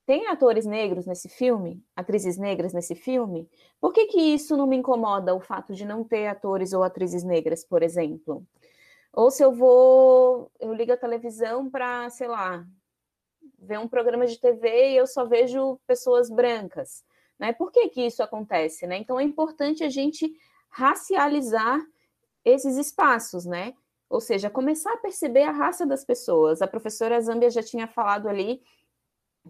[0.05, 1.83] tem atores negros nesse filme?
[1.95, 3.49] Atrizes negras nesse filme?
[3.81, 7.23] Por que, que isso não me incomoda, o fato de não ter atores ou atrizes
[7.23, 8.45] negras, por exemplo?
[9.11, 12.65] Ou se eu vou, eu ligo a televisão para, sei lá,
[13.57, 17.03] ver um programa de TV e eu só vejo pessoas brancas.
[17.39, 17.53] Né?
[17.53, 18.85] Por que, que isso acontece?
[18.85, 18.97] Né?
[18.97, 20.31] Então é importante a gente
[20.69, 21.79] racializar
[22.45, 23.73] esses espaços, né?
[24.09, 26.61] Ou seja, começar a perceber a raça das pessoas.
[26.61, 28.61] A professora Zambia já tinha falado ali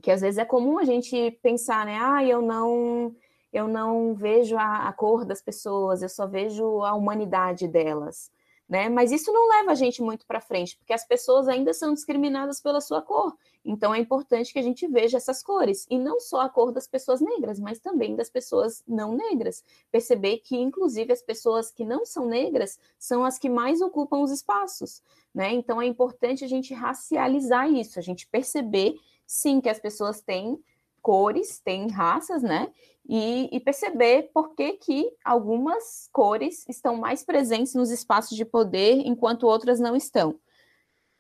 [0.02, 1.98] que às vezes é comum a gente pensar, né?
[2.02, 3.16] Ah, eu não
[3.54, 8.30] eu não vejo a, a cor das pessoas, eu só vejo a humanidade delas
[8.68, 8.90] né?
[8.90, 12.60] Mas isso não leva a gente muito para frente, porque as pessoas ainda são discriminadas
[12.60, 13.36] pela sua cor.
[13.64, 16.88] Então é importante que a gente veja essas cores, e não só a cor das
[16.88, 19.64] pessoas negras, mas também das pessoas não negras.
[19.92, 24.32] Perceber que, inclusive, as pessoas que não são negras são as que mais ocupam os
[24.32, 25.02] espaços,
[25.34, 25.52] né?
[25.54, 28.96] Então é importante a gente racializar isso, a gente perceber,
[29.26, 30.60] sim, que as pessoas têm
[31.06, 32.74] cores, têm raças, né?
[33.08, 38.96] e, e, perceber por que, que algumas cores estão mais presentes nos espaços de poder
[39.06, 40.40] enquanto outras não estão,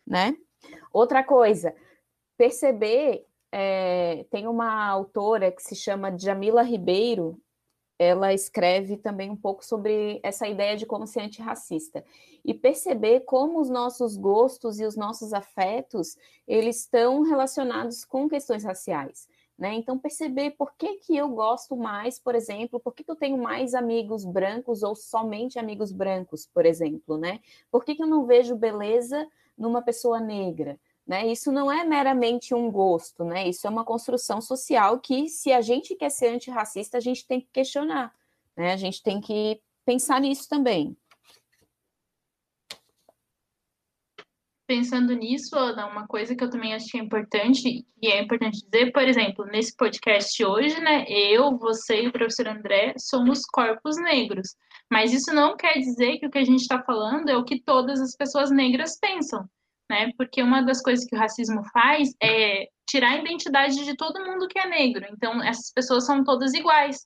[0.06, 0.36] né?
[0.92, 1.76] Outra coisa,
[2.36, 7.40] perceber, é, tem uma autora que se chama Jamila Ribeiro,
[8.00, 12.04] ela escreve também um pouco sobre essa ideia de como ser antirracista
[12.44, 16.18] e perceber como os nossos gostos e os nossos afetos
[16.48, 19.30] eles estão relacionados com questões raciais.
[19.58, 19.74] Né?
[19.76, 23.38] Então, perceber por que, que eu gosto mais, por exemplo, por que, que eu tenho
[23.38, 27.39] mais amigos brancos ou somente amigos brancos, por exemplo, né?
[27.72, 29.26] Por que, que eu não vejo beleza
[29.58, 30.78] numa pessoa negra?
[31.08, 31.28] Né?
[31.28, 33.47] Isso não é meramente um gosto, né?
[33.47, 37.39] Isso é uma construção social que, se a gente quer ser antirracista, a gente tem
[37.39, 38.14] que questionar,
[38.58, 38.74] né?
[38.74, 40.97] A gente tem que pensar nisso também.
[44.68, 48.61] Pensando nisso, Ana, uma coisa que eu também acho que é importante, e é importante
[48.70, 53.97] dizer, por exemplo, nesse podcast hoje, né, eu, você e o professor André somos corpos
[53.97, 54.55] negros.
[54.91, 57.61] Mas isso não quer dizer que o que a gente está falando é o que
[57.61, 59.47] todas as pessoas negras pensam,
[59.89, 60.11] né?
[60.18, 64.47] Porque uma das coisas que o racismo faz é tirar a identidade de todo mundo
[64.47, 65.05] que é negro.
[65.11, 67.05] Então, essas pessoas são todas iguais.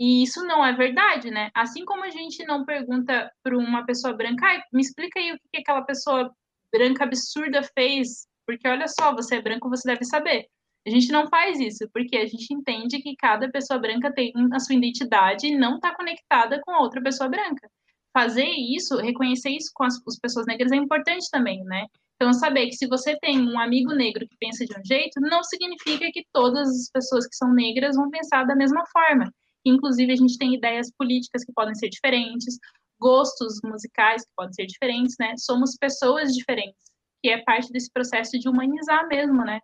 [0.00, 1.50] E isso não é verdade, né?
[1.54, 5.38] Assim como a gente não pergunta para uma pessoa branca, ah, me explica aí o
[5.38, 6.32] que, que aquela pessoa
[6.72, 10.46] branca absurda fez, porque olha só, você é branco, você deve saber.
[10.86, 14.58] A gente não faz isso, porque a gente entende que cada pessoa branca tem a
[14.58, 17.68] sua identidade e não está conectada com outra pessoa branca.
[18.12, 21.84] Fazer isso, reconhecer isso com as, as pessoas negras é importante também, né?
[22.16, 25.44] Então, saber que se você tem um amigo negro que pensa de um jeito, não
[25.44, 29.32] significa que todas as pessoas que são negras vão pensar da mesma forma.
[29.64, 32.58] Inclusive, a gente tem ideias políticas que podem ser diferentes,
[32.98, 35.34] gostos musicais que podem ser diferentes, né?
[35.36, 36.90] Somos pessoas diferentes,
[37.22, 39.60] que é parte desse processo de humanizar mesmo, né?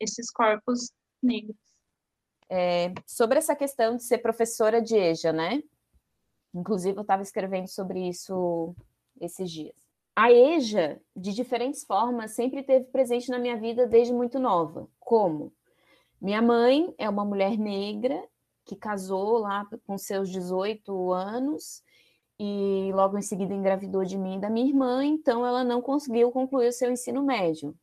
[0.00, 0.90] Esses corpos
[1.22, 1.56] negros.
[2.50, 5.62] É, sobre essa questão de ser professora de EJA, né?
[6.54, 8.74] Inclusive, eu estava escrevendo sobre isso
[9.20, 9.76] esses dias.
[10.16, 14.88] A EJA, de diferentes formas, sempre teve presente na minha vida desde muito nova.
[14.98, 15.52] Como?
[16.20, 18.20] Minha mãe é uma mulher negra
[18.64, 21.82] que casou lá com seus 18 anos
[22.38, 26.30] e logo em seguida engravidou de mim e da minha irmã, então ela não conseguiu
[26.30, 27.74] concluir o seu ensino médio.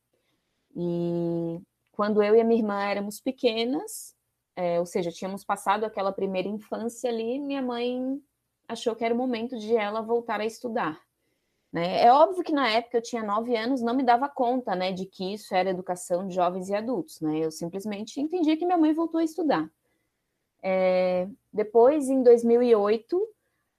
[0.74, 1.60] E
[1.92, 4.14] quando eu e a minha irmã éramos pequenas,
[4.54, 8.20] é, ou seja, tínhamos passado aquela primeira infância ali, minha mãe
[8.66, 10.98] achou que era o momento de ela voltar a estudar.
[11.72, 12.02] Né?
[12.02, 15.04] É óbvio que na época eu tinha nove anos, não me dava conta né, de
[15.04, 17.20] que isso era educação de jovens e adultos.
[17.20, 17.40] Né?
[17.40, 19.70] Eu simplesmente entendi que minha mãe voltou a estudar.
[20.62, 23.28] É, depois, em 2008,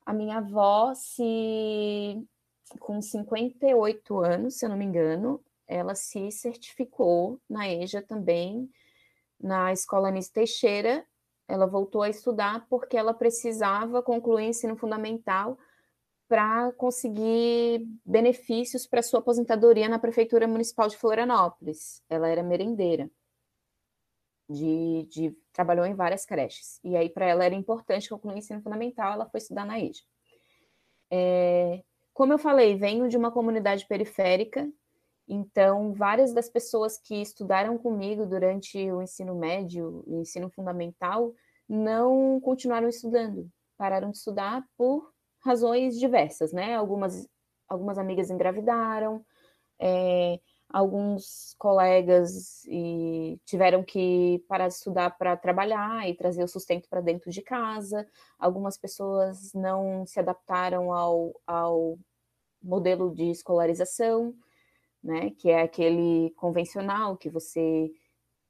[0.08, 2.26] a minha avó, se
[2.80, 8.72] com 58 anos, se eu não me engano, ela se certificou na EJA também,
[9.38, 11.06] na Escola Anis Teixeira,
[11.46, 15.58] ela voltou a estudar porque ela precisava concluir o ensino fundamental
[16.26, 22.02] para conseguir benefícios para sua aposentadoria na Prefeitura Municipal de Florianópolis.
[22.08, 23.12] Ela era merendeira.
[24.50, 26.80] De, de, trabalhou em várias creches.
[26.84, 30.04] E aí, para ela, era importante concluir o ensino fundamental, ela foi estudar na EJA.
[31.10, 31.82] É,
[32.14, 34.70] como eu falei, venho de uma comunidade periférica,
[35.28, 41.34] então, várias das pessoas que estudaram comigo durante o ensino médio, o ensino fundamental,
[41.68, 45.12] não continuaram estudando, pararam de estudar por
[45.44, 46.76] razões diversas, né?
[46.76, 47.28] Algumas,
[47.68, 49.26] algumas amigas engravidaram,
[49.80, 50.40] é,
[50.70, 57.02] alguns colegas e tiveram que parar de estudar para trabalhar e trazer o sustento para
[57.02, 58.06] dentro de casa,
[58.38, 61.98] algumas pessoas não se adaptaram ao, ao
[62.62, 64.34] modelo de escolarização,
[65.02, 67.90] né, que é aquele convencional que você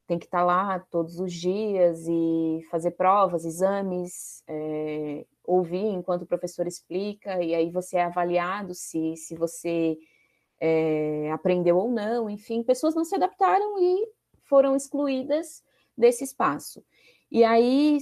[0.08, 6.22] tem que estar tá lá todos os dias e fazer provas, exames, é, ouvir enquanto
[6.24, 9.98] o professor explica, e aí você é avaliado se, se você
[10.60, 14.08] é, aprendeu ou não, enfim, pessoas não se adaptaram e
[14.44, 15.64] foram excluídas
[15.98, 16.84] desse espaço.
[17.32, 17.98] E aí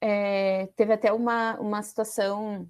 [0.00, 2.68] é, teve até uma, uma situação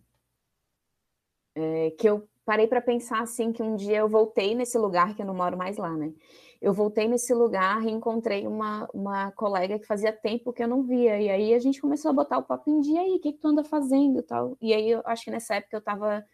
[1.55, 5.23] é, que eu parei para pensar assim que um dia eu voltei nesse lugar que
[5.23, 6.13] eu não moro mais lá, né?
[6.61, 10.83] Eu voltei nesse lugar e encontrei uma, uma colega que fazia tempo que eu não
[10.83, 11.21] via.
[11.21, 13.39] E aí a gente começou a botar o papo em dia aí, o que, que
[13.39, 14.57] tu anda fazendo tal.
[14.61, 16.25] E aí eu acho que nessa época eu estava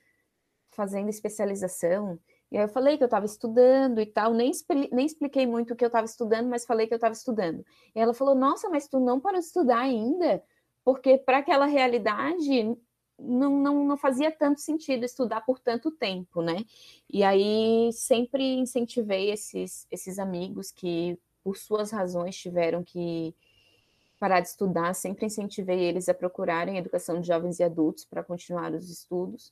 [0.70, 2.18] fazendo especialização.
[2.52, 4.52] E aí eu falei que eu estava estudando e tal, nem,
[4.92, 7.64] nem expliquei muito o que eu estava estudando, mas falei que eu estava estudando.
[7.94, 10.44] E ela falou: Nossa, mas tu não parou de estudar ainda?
[10.84, 12.76] Porque para aquela realidade
[13.18, 16.58] não, não, não fazia tanto sentido estudar por tanto tempo, né?
[17.10, 23.34] E aí sempre incentivei esses, esses amigos que, por suas razões, tiveram que
[24.20, 28.74] parar de estudar, sempre incentivei eles a procurarem educação de jovens e adultos para continuar
[28.74, 29.50] os estudos.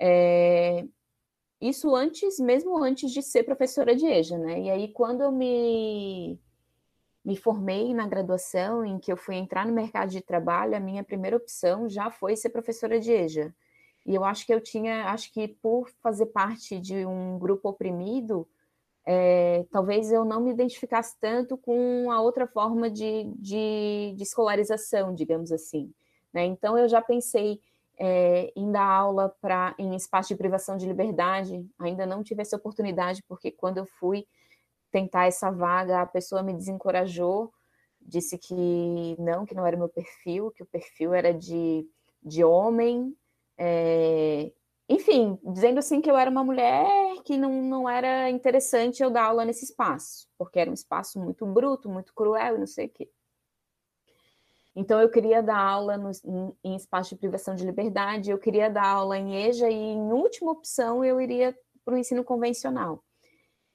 [0.00, 0.86] É,
[1.60, 4.60] isso antes, mesmo antes de ser professora de EJA, né?
[4.60, 6.38] E aí, quando eu me
[7.24, 11.04] me formei na graduação, em que eu fui entrar no mercado de trabalho, a minha
[11.04, 13.54] primeira opção já foi ser professora de EJA.
[14.06, 18.48] E eu acho que eu tinha, acho que por fazer parte de um grupo oprimido,
[19.04, 25.14] é, talvez eu não me identificasse tanto com a outra forma de, de, de escolarização,
[25.14, 25.92] digamos assim.
[26.32, 26.44] Né?
[26.46, 27.60] Então eu já pensei
[28.02, 32.56] é, em dar aula para em espaço de privação de liberdade, ainda não tive essa
[32.56, 34.26] oportunidade, porque quando eu fui
[34.90, 37.52] tentar essa vaga, a pessoa me desencorajou,
[38.00, 41.86] disse que não, que não era meu perfil, que o perfil era de,
[42.22, 43.14] de homem,
[43.58, 44.50] é,
[44.88, 46.88] enfim, dizendo assim que eu era uma mulher
[47.22, 51.44] que não, não era interessante eu dar aula nesse espaço, porque era um espaço muito
[51.44, 53.10] bruto, muito cruel e não sei o quê.
[54.74, 56.10] Então, eu queria dar aula no,
[56.64, 60.52] em espaço de privação de liberdade, eu queria dar aula em EJA e, em última
[60.52, 63.02] opção, eu iria para o ensino convencional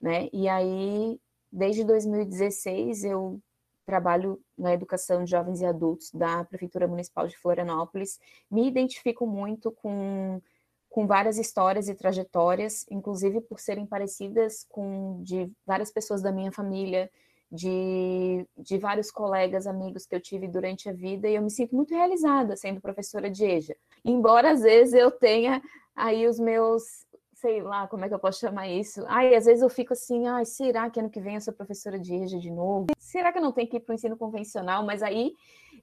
[0.00, 0.28] né?
[0.32, 1.20] E aí,
[1.50, 3.40] desde 2016, eu
[3.84, 8.18] trabalho na educação de jovens e adultos da Prefeitura Municipal de Florianópolis.
[8.50, 10.40] Me identifico muito com,
[10.88, 16.50] com várias histórias e trajetórias, inclusive por serem parecidas com de várias pessoas da minha
[16.50, 17.10] família,
[17.50, 21.74] de, de vários colegas, amigos que eu tive durante a vida, e eu me sinto
[21.74, 23.76] muito realizada sendo professora de EJA.
[24.04, 25.62] Embora às vezes eu tenha
[25.94, 29.04] aí os meus sei lá como é que eu posso chamar isso.
[29.06, 31.98] Ai, às vezes eu fico assim, ai, será que ano que vem eu sou professora
[31.98, 32.86] de EJA de novo?
[32.98, 34.84] Será que eu não tenho que ir para o ensino convencional?
[34.84, 35.34] Mas aí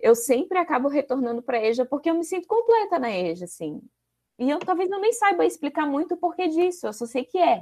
[0.01, 3.81] eu sempre acabo retornando para a EJA porque eu me sinto completa na EJA, assim.
[4.39, 7.37] E eu talvez eu nem saiba explicar muito o porquê disso, eu só sei que
[7.37, 7.61] é.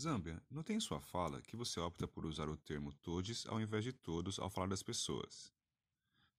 [0.00, 3.84] Zâmbia, notei em sua fala que você opta por usar o termo todes ao invés
[3.84, 5.52] de todos ao falar das pessoas.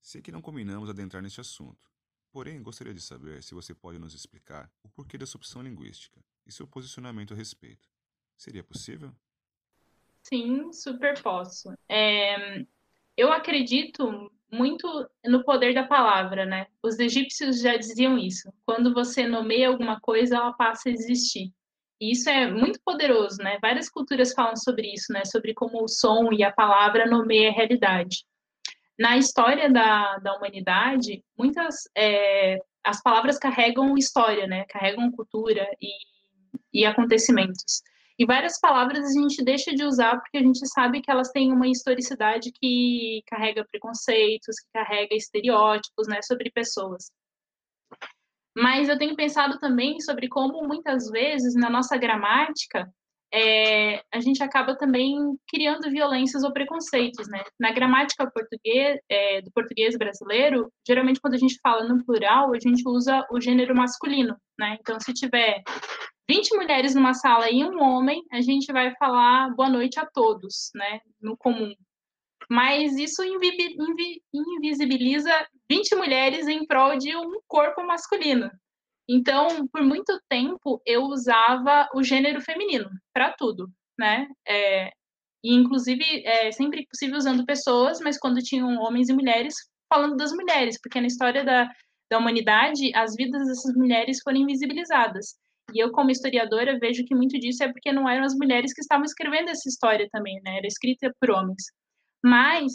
[0.02, 1.92] Sei que não combinamos adentrar neste assunto,
[2.32, 6.52] Porém, gostaria de saber se você pode nos explicar o porquê dessa opção linguística e
[6.52, 7.90] seu posicionamento a respeito.
[8.38, 9.14] Seria possível?
[10.24, 11.74] Sim, super posso.
[11.90, 12.66] É,
[13.18, 14.88] eu acredito muito
[15.26, 16.68] no poder da palavra, né?
[16.82, 18.52] Os egípcios já diziam isso.
[18.66, 21.54] Quando você nomeia alguma coisa, ela passa a existir.
[22.02, 23.60] E isso é muito poderoso, né?
[23.62, 25.24] Várias culturas falam sobre isso, né?
[25.24, 28.26] Sobre como o som e a palavra nomeia a realidade
[29.02, 34.64] na história da, da humanidade, muitas é, as palavras carregam história, né?
[34.66, 35.90] Carregam cultura e,
[36.72, 37.82] e acontecimentos.
[38.20, 41.52] E várias palavras a gente deixa de usar porque a gente sabe que elas têm
[41.52, 47.12] uma historicidade que carrega preconceitos, que carrega estereótipos, né, sobre pessoas.
[48.56, 52.92] Mas eu tenho pensado também sobre como muitas vezes na nossa gramática
[53.34, 55.16] é, a gente acaba também
[55.48, 57.42] criando violências ou preconceitos, né?
[57.58, 62.60] Na gramática português, é, do português brasileiro, geralmente quando a gente fala no plural, a
[62.60, 64.78] gente usa o gênero masculino, né?
[64.82, 65.64] Então, se tiver
[66.30, 70.70] 20 mulheres numa sala e um homem, a gente vai falar boa noite a todos,
[70.76, 71.00] né?
[71.22, 71.74] No comum.
[72.52, 73.24] Mas isso
[74.34, 78.52] invisibiliza 20 mulheres em prol de um corpo masculino,
[79.14, 84.26] então, por muito tempo, eu usava o gênero feminino para tudo, né?
[84.48, 84.88] É,
[85.44, 89.54] e, inclusive, é sempre possível usando pessoas, mas quando tinham homens e mulheres,
[89.94, 91.70] falando das mulheres, porque na história da,
[92.10, 95.36] da humanidade, as vidas dessas mulheres foram invisibilizadas.
[95.74, 98.80] E eu, como historiadora, vejo que muito disso é porque não eram as mulheres que
[98.80, 100.58] estavam escrevendo essa história também, né?
[100.60, 101.64] Era escrita por homens.
[102.24, 102.74] Mas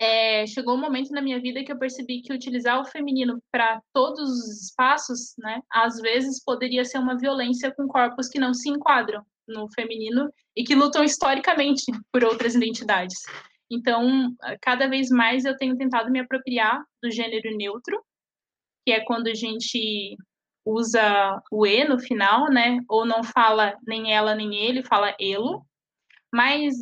[0.00, 3.80] é, chegou um momento na minha vida que eu percebi que utilizar o feminino para
[3.92, 8.68] todos os espaços, né, às vezes poderia ser uma violência com corpos que não se
[8.68, 13.18] enquadram no feminino e que lutam historicamente por outras identidades.
[13.70, 18.02] Então, cada vez mais eu tenho tentado me apropriar do gênero neutro,
[18.84, 20.16] que é quando a gente
[20.64, 25.64] usa o e no final, né, ou não fala nem ela nem ele, fala elo,
[26.32, 26.74] mas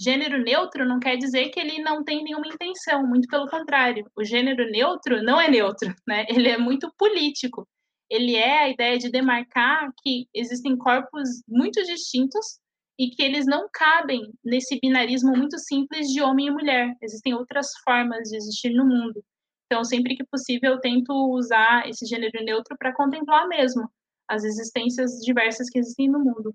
[0.00, 4.08] Gênero neutro não quer dizer que ele não tem nenhuma intenção, muito pelo contrário.
[4.16, 6.24] O gênero neutro não é neutro, né?
[6.30, 7.66] Ele é muito político.
[8.08, 12.60] Ele é a ideia de demarcar que existem corpos muito distintos
[12.98, 16.96] e que eles não cabem nesse binarismo muito simples de homem e mulher.
[17.02, 19.22] Existem outras formas de existir no mundo.
[19.66, 23.88] Então, sempre que possível, eu tento usar esse gênero neutro para contemplar mesmo
[24.28, 26.54] as existências diversas que existem no mundo.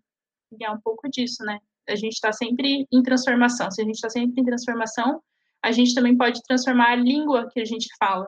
[0.60, 1.60] E é um pouco disso, né?
[1.88, 3.70] A gente está sempre em transformação.
[3.72, 5.22] Se a gente está sempre em transformação,
[5.62, 8.28] a gente também pode transformar a língua que a gente fala.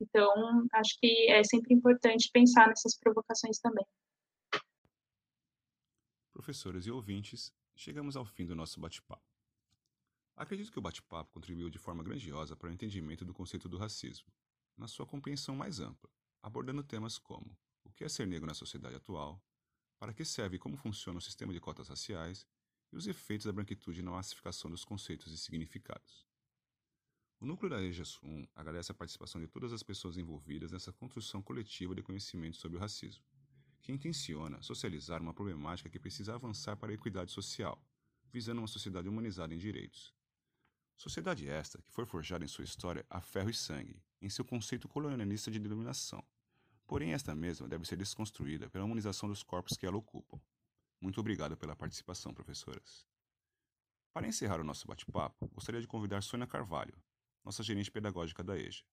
[0.00, 3.84] Então, acho que é sempre importante pensar nessas provocações também.
[6.32, 9.22] Professores e ouvintes, chegamos ao fim do nosso bate-papo.
[10.36, 14.26] Acredito que o bate-papo contribuiu de forma grandiosa para o entendimento do conceito do racismo,
[14.76, 16.10] na sua compreensão mais ampla,
[16.42, 19.40] abordando temas como o que é ser negro na sociedade atual,
[19.98, 22.44] para que serve e como funciona o sistema de cotas raciais
[22.92, 26.26] e os efeitos da branquitude na massificação dos conceitos e significados.
[27.40, 31.42] O núcleo da EJA SUM agradece a participação de todas as pessoas envolvidas nessa construção
[31.42, 33.24] coletiva de conhecimento sobre o racismo,
[33.80, 37.82] que intenciona socializar uma problemática que precisa avançar para a equidade social,
[38.32, 40.14] visando uma sociedade humanizada em direitos.
[40.96, 44.88] Sociedade esta que foi forjada em sua história a ferro e sangue, em seu conceito
[44.88, 46.24] colonialista de denominação.
[46.86, 50.40] Porém, esta mesma deve ser desconstruída pela humanização dos corpos que ela ocupam,
[51.02, 53.04] muito obrigado pela participação, professoras.
[54.12, 56.94] Para encerrar o nosso bate-papo, gostaria de convidar Sônia Carvalho,
[57.44, 58.84] nossa gerente pedagógica da EJA,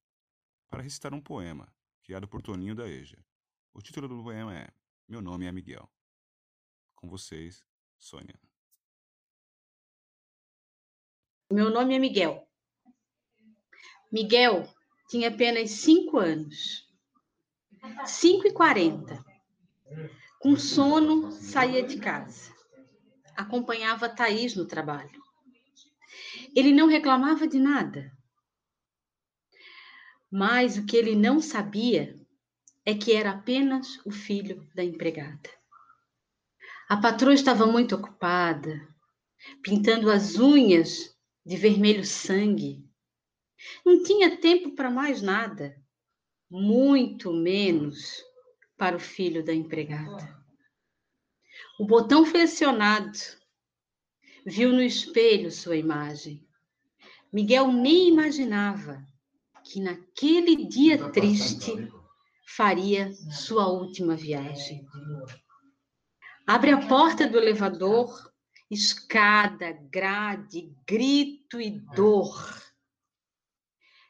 [0.69, 3.23] para recitar um poema criado por Toninho da EJA.
[3.73, 4.67] O título do poema é
[5.07, 5.87] Meu Nome é Miguel.
[6.95, 7.63] Com vocês,
[7.99, 8.39] Sônia.
[11.51, 12.47] Meu nome é Miguel.
[14.11, 14.67] Miguel
[15.09, 16.87] tinha apenas cinco anos.
[18.05, 19.23] Cinco e quarenta.
[20.39, 22.55] Com sono, saía de casa.
[23.35, 25.21] Acompanhava Thaís no trabalho.
[26.55, 28.09] Ele não reclamava de nada.
[30.31, 32.17] Mas o que ele não sabia
[32.85, 35.49] é que era apenas o filho da empregada.
[36.87, 38.87] A patroa estava muito ocupada,
[39.61, 41.13] pintando as unhas
[41.45, 42.89] de vermelho sangue.
[43.85, 45.75] Não tinha tempo para mais nada,
[46.49, 48.28] muito menos
[48.79, 50.39] para o filho da empregada.
[51.77, 53.19] O botão foi acionado.
[54.45, 56.47] Viu no espelho sua imagem.
[57.31, 59.05] Miguel nem imaginava
[59.65, 61.91] que naquele dia triste
[62.47, 64.87] faria sua última viagem.
[66.47, 68.31] Abre a porta do elevador,
[68.71, 72.63] escada, grade, grito e dor.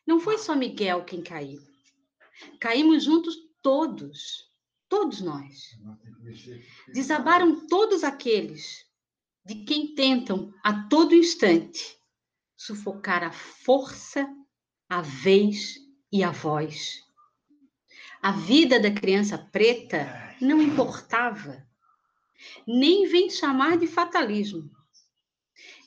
[0.06, 1.60] Não foi só Miguel quem caiu.
[2.60, 4.49] Caímos juntos todos
[4.90, 5.78] todos nós.
[6.94, 8.86] Desabaram todos aqueles
[9.46, 11.98] de quem tentam a todo instante
[12.58, 14.28] sufocar a força,
[14.90, 15.76] a vez
[16.12, 17.02] e a voz.
[18.22, 21.66] A vida da criança preta não importava,
[22.68, 24.70] nem vem chamar de fatalismo.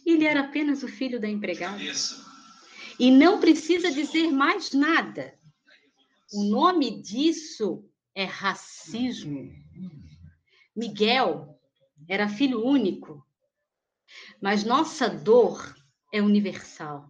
[0.05, 1.79] Ele era apenas o filho da empregada.
[2.99, 5.39] E não precisa dizer mais nada.
[6.33, 9.53] O nome disso é racismo.
[10.75, 11.59] Miguel
[12.09, 13.27] era filho único,
[14.41, 15.77] mas nossa dor
[16.13, 17.09] é universal.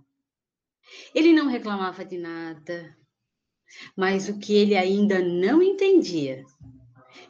[1.14, 2.96] Ele não reclamava de nada,
[3.96, 6.44] mas o que ele ainda não entendia,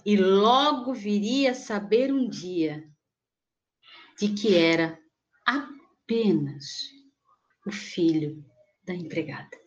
[0.05, 2.89] e logo viria saber um dia,
[4.19, 4.99] de que era
[5.47, 6.91] apenas
[7.67, 8.45] o filho
[8.85, 9.62] da empregada.